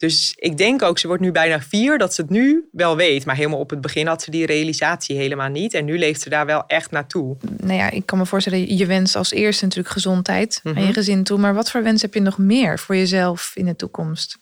Dus 0.00 0.32
ik 0.36 0.56
denk 0.56 0.82
ook, 0.82 0.98
ze 0.98 1.06
wordt 1.06 1.22
nu 1.22 1.32
bijna 1.32 1.60
vier, 1.60 1.98
dat 1.98 2.14
ze 2.14 2.20
het 2.20 2.30
nu 2.30 2.68
wel 2.72 2.96
weet. 2.96 3.24
Maar 3.24 3.36
helemaal 3.36 3.58
op 3.58 3.70
het 3.70 3.80
begin 3.80 4.06
had 4.06 4.22
ze 4.22 4.30
die 4.30 4.46
realisatie 4.46 5.16
helemaal 5.16 5.48
niet. 5.48 5.74
En 5.74 5.84
nu 5.84 5.98
leeft 5.98 6.20
ze 6.20 6.28
daar 6.28 6.46
wel 6.46 6.64
echt 6.66 6.90
naartoe. 6.90 7.36
Nou 7.56 7.74
ja, 7.74 7.90
ik 7.90 8.06
kan 8.06 8.18
me 8.18 8.26
voorstellen, 8.26 8.76
je 8.76 8.86
wens 8.86 9.16
als 9.16 9.32
eerste 9.32 9.64
natuurlijk 9.64 9.94
gezondheid 9.94 10.60
mm 10.62 10.76
aan 10.76 10.86
je 10.86 10.92
gezin 10.92 11.24
toe. 11.24 11.38
Maar 11.38 11.54
wat 11.54 11.70
voor 11.70 11.82
wens 11.82 12.02
heb 12.02 12.14
je 12.14 12.20
nog 12.20 12.38
meer 12.38 12.78
voor 12.78 12.96
jezelf 12.96 13.52
in 13.54 13.64
de 13.64 13.76
toekomst? 13.76 14.38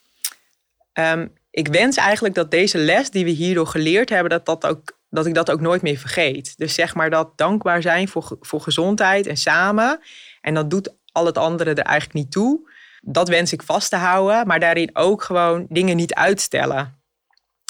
Ehm, 0.92 1.26
ik 1.50 1.68
wens 1.68 1.96
eigenlijk 1.96 2.34
dat 2.34 2.50
deze 2.50 2.78
les 2.78 3.10
die 3.10 3.24
we 3.24 3.30
hierdoor 3.30 3.66
geleerd 3.66 4.08
hebben, 4.08 4.30
dat, 4.30 4.46
dat, 4.46 4.66
ook, 4.66 4.98
dat 5.10 5.26
ik 5.26 5.34
dat 5.34 5.50
ook 5.50 5.60
nooit 5.60 5.82
meer 5.82 5.98
vergeet. 5.98 6.54
Dus 6.56 6.74
zeg 6.74 6.94
maar 6.94 7.10
dat 7.10 7.32
dankbaar 7.36 7.82
zijn 7.82 8.08
voor, 8.08 8.36
voor 8.40 8.60
gezondheid 8.60 9.26
en 9.26 9.36
samen. 9.36 10.00
En 10.40 10.54
dat 10.54 10.70
doet 10.70 10.94
al 11.12 11.26
het 11.26 11.38
andere 11.38 11.70
er 11.70 11.78
eigenlijk 11.78 12.18
niet 12.18 12.30
toe 12.30 12.67
dat 13.02 13.28
wens 13.28 13.52
ik 13.52 13.62
vast 13.62 13.90
te 13.90 13.96
houden, 13.96 14.46
maar 14.46 14.60
daarin 14.60 14.90
ook 14.92 15.22
gewoon 15.22 15.66
dingen 15.68 15.96
niet 15.96 16.14
uitstellen. 16.14 16.96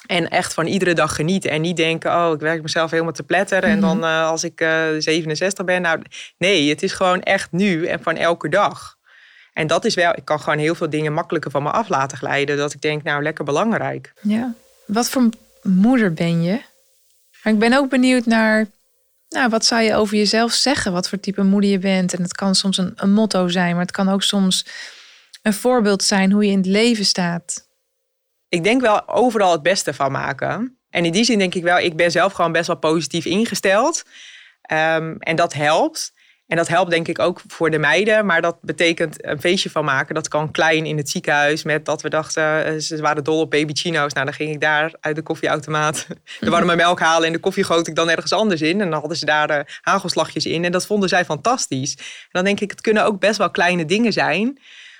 En 0.06 0.28
echt 0.28 0.54
van 0.54 0.66
iedere 0.66 0.94
dag 0.94 1.14
genieten. 1.14 1.50
En 1.50 1.60
niet 1.60 1.76
denken, 1.76 2.10
oh, 2.10 2.32
ik 2.34 2.40
werk 2.40 2.62
mezelf 2.62 2.90
helemaal 2.90 3.12
te 3.12 3.22
pletteren. 3.22 3.70
En 3.70 3.80
dan 3.80 3.96
mhm. 3.96 4.06
eh, 4.06 4.28
als 4.28 4.44
ik 4.44 4.60
uh, 4.60 4.96
eh, 4.96 5.02
67 5.02 5.64
ben. 5.64 5.82
Nou, 5.82 6.02
nee, 6.38 6.68
het 6.68 6.82
is 6.82 6.92
gewoon 6.92 7.22
echt 7.22 7.52
nu 7.52 7.86
en 7.86 8.02
van 8.02 8.16
elke 8.16 8.48
dag. 8.48 8.96
En 9.52 9.66
dat 9.66 9.84
is 9.84 9.94
wel, 9.94 10.12
ik 10.16 10.24
kan 10.24 10.40
gewoon 10.40 10.58
heel 10.58 10.74
veel 10.74 10.90
dingen 10.90 11.12
makkelijker 11.12 11.50
van 11.50 11.62
me 11.62 11.70
af 11.70 11.88
laten 11.88 12.18
glijden. 12.18 12.56
Dat 12.56 12.74
ik 12.74 12.80
denk, 12.80 13.02
nou, 13.02 13.22
lekker 13.22 13.44
belangrijk. 13.44 14.12
Ja. 14.22 14.54
Wat 14.86 15.08
voor 15.08 15.28
moeder 15.62 16.12
ben 16.12 16.42
je? 16.42 16.60
Maar 17.42 17.52
ik 17.52 17.58
ben 17.58 17.72
ook 17.72 17.90
benieuwd 17.90 18.26
naar 18.26 18.66
Nou, 19.28 19.48
wat 19.48 19.64
zou 19.64 19.82
je 19.82 19.94
over 19.94 20.16
jezelf 20.16 20.52
zeggen? 20.52 20.92
Wat 20.92 21.08
voor 21.08 21.20
type 21.20 21.42
moeder 21.42 21.70
je 21.70 21.78
bent? 21.78 22.14
En 22.14 22.22
het 22.22 22.34
kan 22.34 22.54
soms 22.54 22.76
een, 22.76 22.92
een 22.96 23.12
motto 23.12 23.48
zijn, 23.48 23.72
maar 23.72 23.84
het 23.84 23.90
kan 23.90 24.08
ook 24.08 24.22
soms 24.22 24.66
een 25.42 25.54
voorbeeld 25.54 26.02
zijn 26.02 26.32
hoe 26.32 26.44
je 26.44 26.50
in 26.50 26.56
het 26.56 26.66
leven 26.66 27.04
staat. 27.04 27.68
Ik 28.48 28.64
denk 28.64 28.80
wel 28.80 29.08
overal 29.08 29.52
het 29.52 29.62
beste 29.62 29.94
van 29.94 30.12
maken. 30.12 30.78
En 30.90 31.04
in 31.04 31.12
die 31.12 31.24
zin 31.24 31.38
denk 31.38 31.54
ik 31.54 31.62
wel, 31.62 31.78
ik 31.78 31.96
ben 31.96 32.10
zelf 32.10 32.32
gewoon 32.32 32.52
best 32.52 32.66
wel 32.66 32.76
positief 32.76 33.24
ingesteld. 33.24 34.02
Ehm, 34.62 35.14
en 35.18 35.36
dat 35.36 35.52
helpt. 35.52 36.12
En 36.46 36.56
dat 36.56 36.68
helpt 36.68 36.90
denk 36.90 37.08
ik 37.08 37.18
ook 37.18 37.40
voor 37.46 37.70
de 37.70 37.78
meiden. 37.78 38.26
Maar 38.26 38.42
dat 38.42 38.58
betekent 38.60 39.24
een 39.24 39.40
feestje 39.40 39.70
van 39.70 39.84
maken. 39.84 40.14
Dat 40.14 40.28
kan 40.28 40.50
klein 40.50 40.86
in 40.86 40.96
het 40.96 41.10
ziekenhuis. 41.10 41.62
Met 41.62 41.84
dat 41.84 42.02
we 42.02 42.08
dachten, 42.08 42.64
eh, 42.64 42.78
ze 42.78 43.00
waren 43.00 43.24
dol 43.24 43.40
op 43.40 43.50
baby 43.50 43.72
chino's. 43.72 44.12
Nou, 44.12 44.24
dan 44.24 44.34
ging 44.34 44.50
ik 44.50 44.60
daar 44.60 44.94
uit 45.00 45.16
de 45.16 45.22
koffieautomaat 45.22 46.06
de 46.40 46.50
warme 46.50 46.76
melk 46.76 47.00
halen. 47.00 47.26
En 47.26 47.32
de 47.32 47.38
koffie 47.38 47.64
goot 47.64 47.86
ik 47.86 47.94
dan 47.94 48.10
ergens 48.10 48.32
anders 48.32 48.60
in. 48.60 48.80
En 48.80 48.90
dan 48.90 49.00
hadden 49.00 49.16
ze 49.16 49.24
daar 49.24 49.46
de 49.46 49.64
hagelslagjes 49.80 50.46
in. 50.46 50.64
En 50.64 50.72
dat 50.72 50.86
vonden 50.86 51.08
zij 51.08 51.24
fantastisch. 51.24 51.94
En 51.96 52.28
dan 52.30 52.44
denk 52.44 52.60
ik, 52.60 52.70
het 52.70 52.80
kunnen 52.80 53.04
ook 53.04 53.20
best 53.20 53.38
wel 53.38 53.50
kleine 53.50 53.84
dingen 53.84 54.12
zijn. 54.12 54.58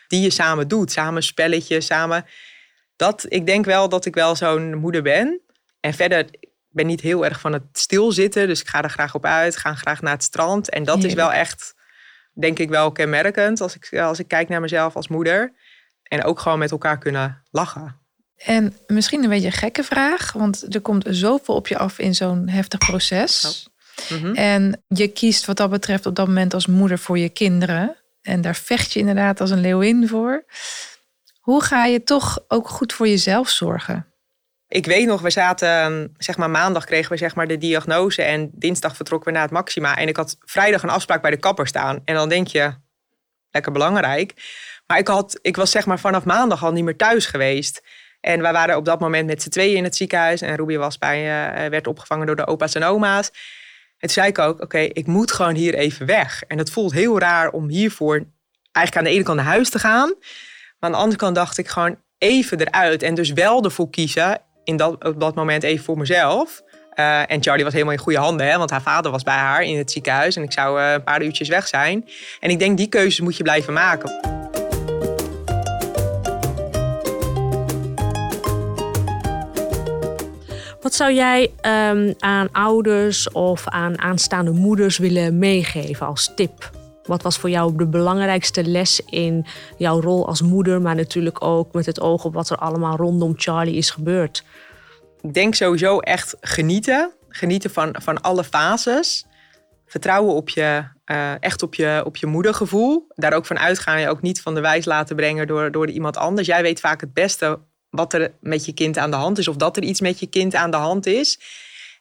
Die 0.09 0.21
je 0.21 0.31
samen 0.31 0.69
doet. 0.69 0.93
Samen 0.93 1.23
spelletjes, 1.23 1.87
samen... 1.87 2.27
Dat, 2.97 3.27
ik 3.29 3.47
denk 3.47 3.65
wel 3.65 3.89
dat 3.89 4.05
ik 4.05 4.15
wel 4.15 4.37
zo'n 4.37 4.75
moeder 4.75 5.03
ben. 5.03 5.41
En 5.81 5.95
verder, 5.95 6.27
ben 6.71 6.87
niet 6.87 7.01
heel 7.01 7.25
erg 7.25 7.41
van 7.41 7.53
het 7.53 7.63
stilzitten. 7.73 8.47
Dus 8.47 8.61
ik 8.61 8.69
ga 8.69 8.83
er 8.83 8.91
graag 8.91 9.15
op 9.15 9.25
uit, 9.25 9.57
ga 9.57 9.75
graag 9.75 10.03
naar 10.03 10.13
het 10.13 10.23
strand. 10.23 10.71
En 10.71 10.85
dat 10.85 11.05
is 11.05 11.15
wel 11.15 11.33
echt, 11.33 11.75
denk 12.33 12.59
ik, 12.59 12.69
wel 12.69 12.93
kenmerkend 12.93 13.61
als 13.61 13.77
ik, 13.77 13.99
als 13.99 14.19
ik 14.19 14.29
kijk 14.29 14.49
naar 14.49 14.61
mezelf 14.61 14.97
als 14.97 15.09
moeder. 15.09 15.53
En 16.03 16.25
ook 16.25 16.41
gewoon 16.41 16.59
met 16.59 16.71
elkaar 16.71 16.99
kunnen 16.99 17.43
lachen. 17.51 17.97
En 18.37 18.77
misschien 18.87 19.23
een 19.23 19.29
beetje 19.29 19.47
een 19.47 19.53
gekke 19.53 19.85
vraag, 19.85 20.33
want 20.33 20.75
er 20.75 20.81
komt 20.81 21.05
zoveel 21.09 21.55
op 21.55 21.69
je 21.69 21.79
af 21.79 21.99
in 21.99 22.15
zo'n 22.15 22.49
heftig 22.49 22.79
proces. 22.79 23.69
Oh. 24.11 24.19
Mhm. 24.19 24.35
En 24.35 24.83
je 24.89 25.09
kiest 25.09 25.45
wat 25.45 25.57
dat 25.57 25.71
betreft 25.71 26.07
op 26.07 26.15
dat 26.15 26.27
moment 26.27 26.55
als 26.55 26.67
moeder 26.67 26.99
voor 26.99 27.19
je 27.19 27.29
kinderen. 27.29 27.97
En 28.29 28.41
daar 28.41 28.57
vecht 28.57 28.93
je 28.93 28.99
inderdaad 28.99 29.41
als 29.41 29.51
een 29.51 29.61
leeuwin 29.61 30.09
voor. 30.09 30.45
Hoe 31.41 31.63
ga 31.63 31.85
je 31.85 32.03
toch 32.03 32.45
ook 32.49 32.69
goed 32.69 32.93
voor 32.93 33.09
jezelf 33.09 33.49
zorgen? 33.49 34.07
Ik 34.69 34.87
weet 34.87 35.07
nog, 35.07 35.21
we 35.21 35.31
zaten, 35.31 35.69
ehm, 35.69 36.07
zeg 36.17 36.37
maar 36.37 36.51
maandag 36.51 36.85
kregen 36.85 37.13
we 37.13 37.19
zeg 37.19 37.35
maar 37.35 37.47
de 37.47 37.59
diagnose 37.59 38.23
en 38.23 38.51
dinsdag 38.53 38.97
vertrokken 38.97 39.29
we 39.29 39.35
naar 39.35 39.47
het 39.47 39.53
Maxima. 39.53 39.97
En 39.97 40.09
ik 40.09 40.17
had 40.17 40.37
vrijdag 40.41 40.83
een 40.83 40.89
afspraak 40.89 41.23
bij 41.23 41.31
de 41.31 41.37
kapper 41.37 41.67
staan. 41.67 42.01
En 42.05 42.15
dan 42.15 42.29
denk 42.29 42.47
je, 42.47 42.73
lekker 43.51 43.73
belangrijk. 43.73 44.35
Maar 44.87 44.99
ik, 44.99 45.09
had, 45.09 45.39
ik 45.43 45.57
was 45.57 45.71
zeg 45.71 45.87
maar 45.87 45.99
vanaf 45.99 46.25
maandag 46.25 46.65
al 46.65 46.73
niet 46.73 46.85
meer 46.85 46.97
thuis 46.97 47.27
geweest. 47.27 47.83
En 48.21 48.43
wij 48.43 48.53
waren 48.53 48.77
op 48.77 48.85
dat 48.85 49.01
moment 49.01 49.27
met 49.27 49.43
z'n 49.43 49.49
tweeën 49.49 49.77
in 49.77 49.85
het 49.85 49.97
ziekenhuis. 49.97 50.41
En 50.41 50.57
Ruby 50.57 50.77
was 50.77 50.99
bij, 50.99 51.19
uh, 51.21 51.71
werd 51.71 51.87
opgevangen 51.87 52.27
door 52.27 52.37
de 52.37 52.47
opa's 52.47 52.75
en 52.75 52.85
oma's. 52.85 53.31
Toen 53.99 54.09
zei 54.09 54.29
ik 54.29 54.39
ook, 54.39 54.63
oké, 54.63 54.79
ik 54.79 55.07
moet 55.07 55.33
gewoon 55.33 55.55
hier 55.55 55.75
even 55.75 56.07
weg. 56.07 56.43
En 56.43 56.59
het 56.59 56.71
voelt 56.71 56.93
heel 56.93 57.19
raar 57.19 57.51
om 57.51 57.69
hiervoor 57.69 58.25
eigenlijk 58.73 58.97
aan 58.97 59.13
de 59.13 59.17
ene 59.17 59.25
kant 59.25 59.37
naar 59.37 59.47
huis 59.47 59.71
te 59.71 59.79
gaan. 59.79 60.09
Maar 60.09 60.91
aan 60.91 60.93
de 60.93 60.97
andere 60.97 61.19
kant 61.19 61.35
dacht 61.35 61.59
ik 61.59 61.69
gewoon 61.69 61.99
even 62.19 62.61
eruit. 62.61 63.03
En 63.03 63.15
dus 63.15 63.33
wel 63.33 63.65
ervoor 63.65 63.91
kiezen 63.91 64.41
in 64.65 64.77
dat, 64.77 65.05
op 65.05 65.21
dat 65.21 65.35
moment 65.35 65.63
even 65.63 65.85
voor 65.85 65.99
mezelf. 65.99 66.63
Uh, 66.95 67.31
en 67.31 67.43
Charlie 67.43 67.65
was 67.65 67.73
helemaal 67.73 67.95
in 67.95 68.01
goede 68.01 68.19
handen, 68.19 68.47
hè, 68.47 68.59
want 68.59 68.71
haar 68.71 68.83
vader 68.83 69.11
was 69.11 69.23
bij 69.23 69.35
haar 69.35 69.63
in 69.63 69.79
het 69.79 69.91
ziekenhuis 69.91 70.37
en 70.37 70.43
ik 70.43 70.53
zou 70.53 70.81
uh, 70.81 70.93
een 70.93 71.05
paar 71.05 71.23
uurtjes 71.23 71.49
weg 71.49 71.69
zijn. 71.69 72.09
En 72.41 72.51
ik 72.51 72.59
denk, 72.59 72.77
die 72.77 72.89
keuzes 72.89 73.21
moet 73.21 73.37
je 73.37 73.43
blijven 73.43 73.73
maken. 73.73 74.38
Wat 80.81 80.95
zou 80.95 81.13
jij 81.13 81.53
um, 81.91 82.15
aan 82.19 82.49
ouders 82.53 83.31
of 83.31 83.69
aan 83.69 83.99
aanstaande 83.99 84.51
moeders 84.51 84.99
willen 84.99 85.39
meegeven 85.39 86.07
als 86.07 86.33
tip? 86.35 86.71
Wat 87.03 87.23
was 87.23 87.39
voor 87.39 87.51
jou 87.51 87.77
de 87.77 87.87
belangrijkste 87.87 88.65
les 88.65 89.01
in 89.01 89.47
jouw 89.77 90.01
rol 90.01 90.27
als 90.27 90.43
moeder, 90.43 90.83
maar 90.83 90.95
natuurlijk 90.95 91.45
ook 91.45 91.73
met 91.73 91.87
het 91.87 92.01
oog 92.01 92.25
op 92.25 92.35
wat 92.35 92.51
er 92.51 92.57
allemaal 92.57 92.97
rondom 92.97 93.33
Charlie 93.37 93.75
is 93.75 93.91
gebeurd? 93.91 94.45
Ik 95.21 95.35
denk 95.35 95.55
sowieso 95.55 95.99
echt 95.99 96.37
genieten. 96.41 97.13
Genieten 97.29 97.71
van, 97.71 97.95
van 98.03 98.21
alle 98.21 98.45
fases. 98.45 99.27
Vertrouwen 99.87 100.35
op 100.35 100.49
je, 100.49 100.85
uh, 101.07 101.43
echt 101.43 101.63
op 101.63 101.75
je, 101.75 102.03
op 102.05 102.17
je 102.17 102.27
moedergevoel. 102.27 103.07
Daar 103.15 103.33
ook 103.33 103.47
van 103.47 103.59
uitgaan. 103.59 104.01
Je 104.01 104.09
ook 104.09 104.23
niet 104.23 104.43
van 104.43 104.55
de 104.55 104.61
wijs 104.61 104.85
laten 104.85 105.17
brengen 105.17 105.47
door, 105.47 105.71
door 105.71 105.89
iemand 105.89 106.17
anders. 106.17 106.47
Jij 106.47 106.63
weet 106.63 106.81
vaak 106.81 107.01
het 107.01 107.13
beste 107.13 107.59
wat 107.91 108.13
er 108.13 108.33
met 108.41 108.65
je 108.65 108.73
kind 108.73 108.99
aan 108.99 109.11
de 109.11 109.17
hand 109.17 109.39
is. 109.39 109.49
Of 109.49 109.57
dat 109.57 109.77
er 109.77 109.83
iets 109.83 110.01
met 110.01 110.21
je 110.21 110.27
kind 110.27 110.55
aan 110.55 110.71
de 110.71 110.77
hand 110.77 111.07
is. 111.07 111.41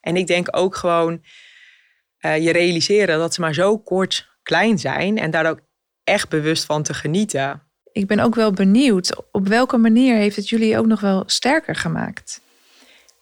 En 0.02 0.16
ik 0.16 0.28
denk 0.28 0.48
ook 0.52 0.76
gewoon 0.76 1.22
uh, 2.22 2.38
je 2.38 2.52
realiseren 2.52 3.20
dat 3.20 3.34
ze 3.34 3.42
maar 3.42 3.54
zo 3.54 3.78
kort 3.78 4.30
klein 4.44 4.80
zijn. 4.80 5.18
En 5.18 5.32
daar 5.32 5.50
ook 5.50 5.60
echt 6.04 6.30
bewust 6.30 6.66
van 6.66 6.84
te 6.84 6.94
genieten. 6.94 7.62
Ik 7.92 8.08
ben 8.08 8.20
ook 8.20 8.36
wel 8.36 8.52
benieuwd. 8.52 9.24
Op 9.32 9.48
welke 9.48 9.78
manier 9.78 10.16
heeft 10.16 10.36
het 10.36 10.50
jullie 10.50 10.78
ook 10.78 10.86
nog 10.86 11.00
wel 11.00 11.24
sterker 11.26 11.76
gemaakt? 11.76 12.42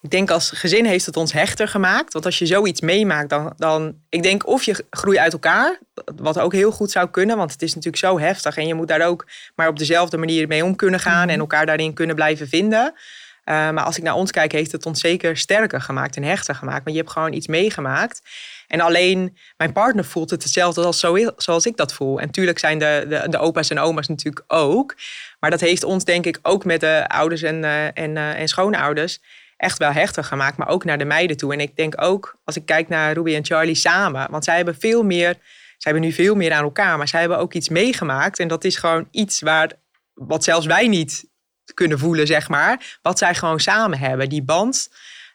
Ik 0.06 0.12
denk 0.12 0.32
als 0.32 0.50
gezin 0.50 0.86
heeft 0.86 1.06
het 1.06 1.18
ons 1.18 1.34
hechter 1.34 1.68
gemaakt. 1.68 2.14
Want 2.14 2.26
als 2.26 2.40
je 2.40 2.46
zoiets 2.46 2.82
meemaakt, 2.82 3.30
dan, 3.30 3.54
dan. 3.58 3.96
Ik 4.10 4.24
denk 4.24 4.48
of 4.48 4.64
je 4.64 4.86
groeit 4.90 5.18
uit 5.18 5.34
elkaar. 5.34 5.80
Wat 6.16 6.40
ook 6.40 6.54
heel 6.54 6.72
goed 6.72 6.92
zou 6.92 7.10
kunnen. 7.10 7.38
Want 7.38 7.52
het 7.52 7.62
is 7.62 7.76
natuurlijk 7.76 8.04
zo 8.04 8.20
heftig. 8.20 8.58
En 8.58 8.68
je 8.68 8.74
moet 8.74 8.88
daar 8.88 9.08
ook 9.08 9.28
maar 9.56 9.68
op 9.68 9.78
dezelfde 9.78 10.18
manier 10.18 10.48
mee 10.48 10.64
om 10.64 10.76
kunnen 10.76 11.00
gaan. 11.00 11.22
En 11.22 11.30
mhm. 11.30 11.40
elkaar 11.40 11.66
daarin 11.66 11.94
kunnen 11.94 12.16
blijven 12.16 12.48
vinden. 12.48 12.94
Uh, 12.94 13.70
maar 13.70 13.84
als 13.84 13.98
ik 13.98 14.04
naar 14.04 14.16
ons 14.16 14.32
kijk, 14.32 14.52
heeft 14.52 14.72
het 14.72 14.86
ons 14.86 15.00
zeker 15.00 15.38
sterker 15.38 15.82
gemaakt 15.82 16.16
en 16.16 16.24
hechter 16.24 16.56
gemaakt. 16.56 16.84
Want 16.84 16.96
je 16.96 17.02
hebt 17.02 17.14
gewoon 17.14 17.34
iets 17.34 17.48
meegemaakt. 17.48 18.22
En 18.68 18.82
alleen 18.82 19.38
mijn 19.58 19.74
partner 19.74 20.06
voelt 20.06 20.30
het 20.30 20.44
hetzelfde 20.44 20.84
als 20.84 21.00
zo, 21.00 21.18
zoals 21.38 21.66
ik 21.66 21.78
dat 21.78 21.94
voel. 21.94 22.20
En 22.20 22.32
tuurlijk 22.32 22.60
zijn 22.60 22.80
de, 22.80 23.06
de, 23.10 23.30
de, 23.30 23.38
opa's 23.38 23.70
en 23.70 23.80
oma's 23.80 24.08
natuurlijk 24.08 24.44
ook. 24.48 24.96
Maar 25.40 25.50
dat 25.50 25.60
heeft 25.60 25.84
ons 25.84 26.04
denk 26.04 26.26
ik 26.26 26.40
ook 26.42 26.66
met 26.66 26.80
de 26.80 27.08
ouders 27.08 27.42
en, 27.42 27.64
uh, 27.64 27.86
en, 27.86 28.16
uh, 28.16 28.40
en 28.40 28.48
schoonouders 28.48 29.20
echt 29.58 29.78
wel 29.78 29.92
hechter 29.92 30.24
gemaakt, 30.24 30.58
maar 30.58 30.68
ook 30.68 30.84
naar 30.84 30.98
de 30.98 31.06
meiden 31.06 31.38
toe. 31.38 31.54
En 31.54 31.60
ik 31.60 31.76
denk 31.76 32.02
ook, 32.02 32.38
als 32.44 32.56
ik 32.56 32.66
kijk 32.66 32.90
naar 32.90 33.14
Ruby 33.14 33.36
en 33.36 33.46
Charlie 33.46 33.76
samen, 33.76 34.32
want 34.32 34.44
zij 34.44 34.56
hebben 34.56 34.76
veel 34.76 35.04
meer, 35.04 35.34
zij 35.78 35.92
hebben 35.92 36.02
nu 36.02 36.12
veel 36.12 36.36
meer 36.36 36.54
aan 36.54 36.64
elkaar, 36.64 36.98
maar 36.98 37.08
zij 37.08 37.20
hebben 37.20 37.38
ook 37.38 37.54
iets 37.54 37.70
meegemaakt. 37.70 38.40
En 38.40 38.48
dat 38.48 38.64
is 38.64 38.76
gewoon 38.76 39.08
iets 39.12 39.42
waar, 39.42 39.72
wat 40.14 40.44
zelfs 40.44 40.66
wij 40.66 40.88
niet 40.88 41.26
kunnen 41.74 42.00
voelen, 42.00 42.28
zeg 42.28 42.50
maar. 42.50 42.98
Wat 43.02 43.18
zij 43.18 43.36
gewoon 43.36 43.60
samen 43.60 44.00
hebben. 44.00 44.30
Die 44.30 44.44
band, 44.44 44.90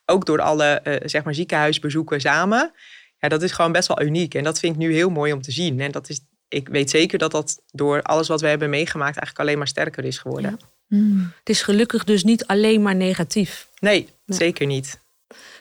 ook 0.06 0.26
door 0.26 0.40
alle 0.40 0.80
uh, 0.84 0.96
zeg 1.04 1.24
maar 1.24 1.34
ziekenhuisbezoeken 1.34 2.20
samen. 2.20 2.72
Ja, 3.18 3.28
dat 3.28 3.42
is 3.42 3.52
gewoon 3.52 3.72
best 3.72 3.88
wel 3.88 4.02
uniek. 4.02 4.34
En 4.34 4.44
dat 4.44 4.58
vind 4.58 4.74
ik 4.74 4.80
nu 4.80 4.92
heel 4.92 5.10
mooi 5.10 5.32
om 5.32 5.42
te 5.42 5.52
zien. 5.52 5.80
En 5.80 5.90
dat 5.90 6.08
is, 6.08 6.20
ik 6.48 6.68
weet 6.68 6.90
zeker 6.90 7.18
dat 7.18 7.30
dat 7.30 7.62
door 7.72 8.02
alles 8.02 8.28
wat 8.28 8.40
we 8.40 8.46
hebben 8.46 8.70
meegemaakt 8.70 9.16
eigenlijk 9.16 9.38
alleen 9.38 9.58
maar 9.58 9.68
sterker 9.68 10.04
is 10.04 10.18
geworden. 10.18 10.58
Mm. 10.90 11.32
Het 11.38 11.48
is 11.48 11.62
gelukkig 11.62 12.04
dus 12.04 12.24
niet 12.24 12.46
alleen 12.46 12.82
maar 12.82 12.96
negatief. 12.96 13.68
Nee, 13.78 14.08
zeker 14.26 14.66
niet. 14.66 15.00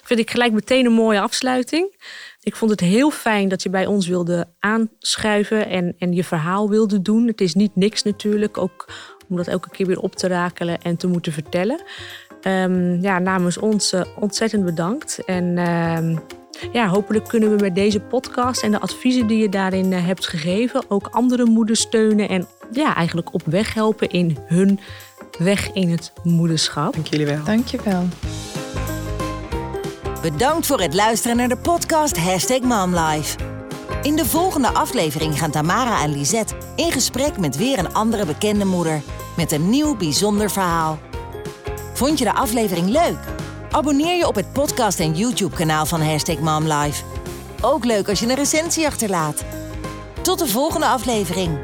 Vind 0.04 0.20
ik 0.20 0.32
gelijk 0.32 0.54
meteen 0.54 0.86
een 0.86 0.92
mooie 0.92 1.20
afsluiting. 1.20 1.96
Ik 2.42 2.56
vond 2.56 2.72
het 2.72 2.80
heel 2.80 3.12
fijn 3.12 3.50
dat 3.50 3.64
je 3.64 3.70
bij 3.70 3.86
ons 3.86 4.08
wilde 4.08 4.48
aanschuiven 4.60 5.68
en, 5.68 5.96
en 6.00 6.14
je 6.14 6.24
verhaal 6.24 6.70
wilde 6.70 7.02
doen. 7.02 7.28
Het 7.28 7.42
is 7.42 7.54
niet 7.54 7.76
niks 7.76 8.04
natuurlijk, 8.04 8.58
ook 8.58 8.90
om 9.30 9.36
dat 9.36 9.48
elke 9.48 9.70
keer 9.70 9.86
weer 9.86 10.00
op 10.00 10.16
te 10.16 10.28
rakelen 10.28 10.82
en 10.82 10.98
te 10.98 11.08
moeten 11.08 11.32
vertellen. 11.32 11.82
Um, 12.42 13.02
ja, 13.02 13.20
namens 13.20 13.58
ons 13.58 13.94
uh, 13.94 14.02
ontzettend 14.20 14.66
bedankt. 14.66 15.26
En 15.26 15.58
uh, 15.58 16.18
ja, 16.72 16.88
hopelijk 16.88 17.28
kunnen 17.28 17.50
we 17.50 17.64
met 17.64 17.76
deze 17.76 18.00
podcast 18.00 18.64
en 18.64 18.72
de 18.72 18.80
adviezen 18.80 19.28
die 19.28 19.38
je 19.38 19.50
daarin 19.50 19.92
uh, 19.92 20.06
hebt 20.06 20.28
gegeven 20.28 20.84
ook 20.88 21.08
andere 21.08 21.46
moeders 21.46 21.80
steunen 21.80 22.30
en 22.30 22.48
ja, 22.72 22.96
eigenlijk 22.96 23.34
op 23.34 23.42
weg 23.46 23.74
helpen 23.74 24.10
in 24.10 24.38
hun 24.46 24.80
weg 25.40 25.72
in 25.72 25.90
het 25.90 26.12
moederschap. 26.24 26.94
Dank 26.94 27.08
jullie 27.08 27.26
wel. 27.26 27.44
Dank 27.44 27.68
je 27.68 27.80
wel. 27.84 28.08
Bedankt 30.22 30.66
voor 30.66 30.82
het 30.82 30.94
luisteren 30.94 31.38
naar 31.38 31.50
de 31.50 31.58
podcast 31.58 32.18
Hashtag 32.18 32.60
MomLife. 32.60 33.38
In 34.02 34.16
de 34.16 34.26
volgende 34.26 34.68
aflevering 34.68 35.40
gaan 35.40 35.52
Tamara 35.52 36.04
en 36.04 36.12
Lisette 36.12 36.56
in 36.76 36.92
gesprek 36.92 37.40
met 37.40 37.58
weer 37.58 37.80
een 37.80 37.94
andere 37.94 38.26
bekende 38.26 38.66
moeder. 38.66 39.02
Met 39.38 39.52
een 39.52 39.70
nieuw 39.70 39.98
bijzonder 39.98 40.52
verhaal. 40.52 41.00
Vond 41.94 42.18
je 42.20 42.26
de 42.26 42.34
aflevering 42.34 42.90
leuk? 42.90 43.18
Abonneer 43.72 44.18
je 44.18 44.28
op 44.28 44.36
het 44.36 44.54
podcast 44.54 45.00
en 45.00 45.16
YouTube 45.16 45.56
kanaal 45.56 45.86
van 45.86 46.02
Hashtag 46.02 46.40
MomLife. 46.40 47.04
Ook 47.62 47.86
leuk 47.86 48.10
als 48.10 48.20
je 48.20 48.26
een 48.26 48.36
recensie 48.36 48.86
achterlaat. 48.86 49.44
Tot 50.22 50.40
de 50.40 50.48
volgende 50.48 50.86
aflevering. 50.86 51.58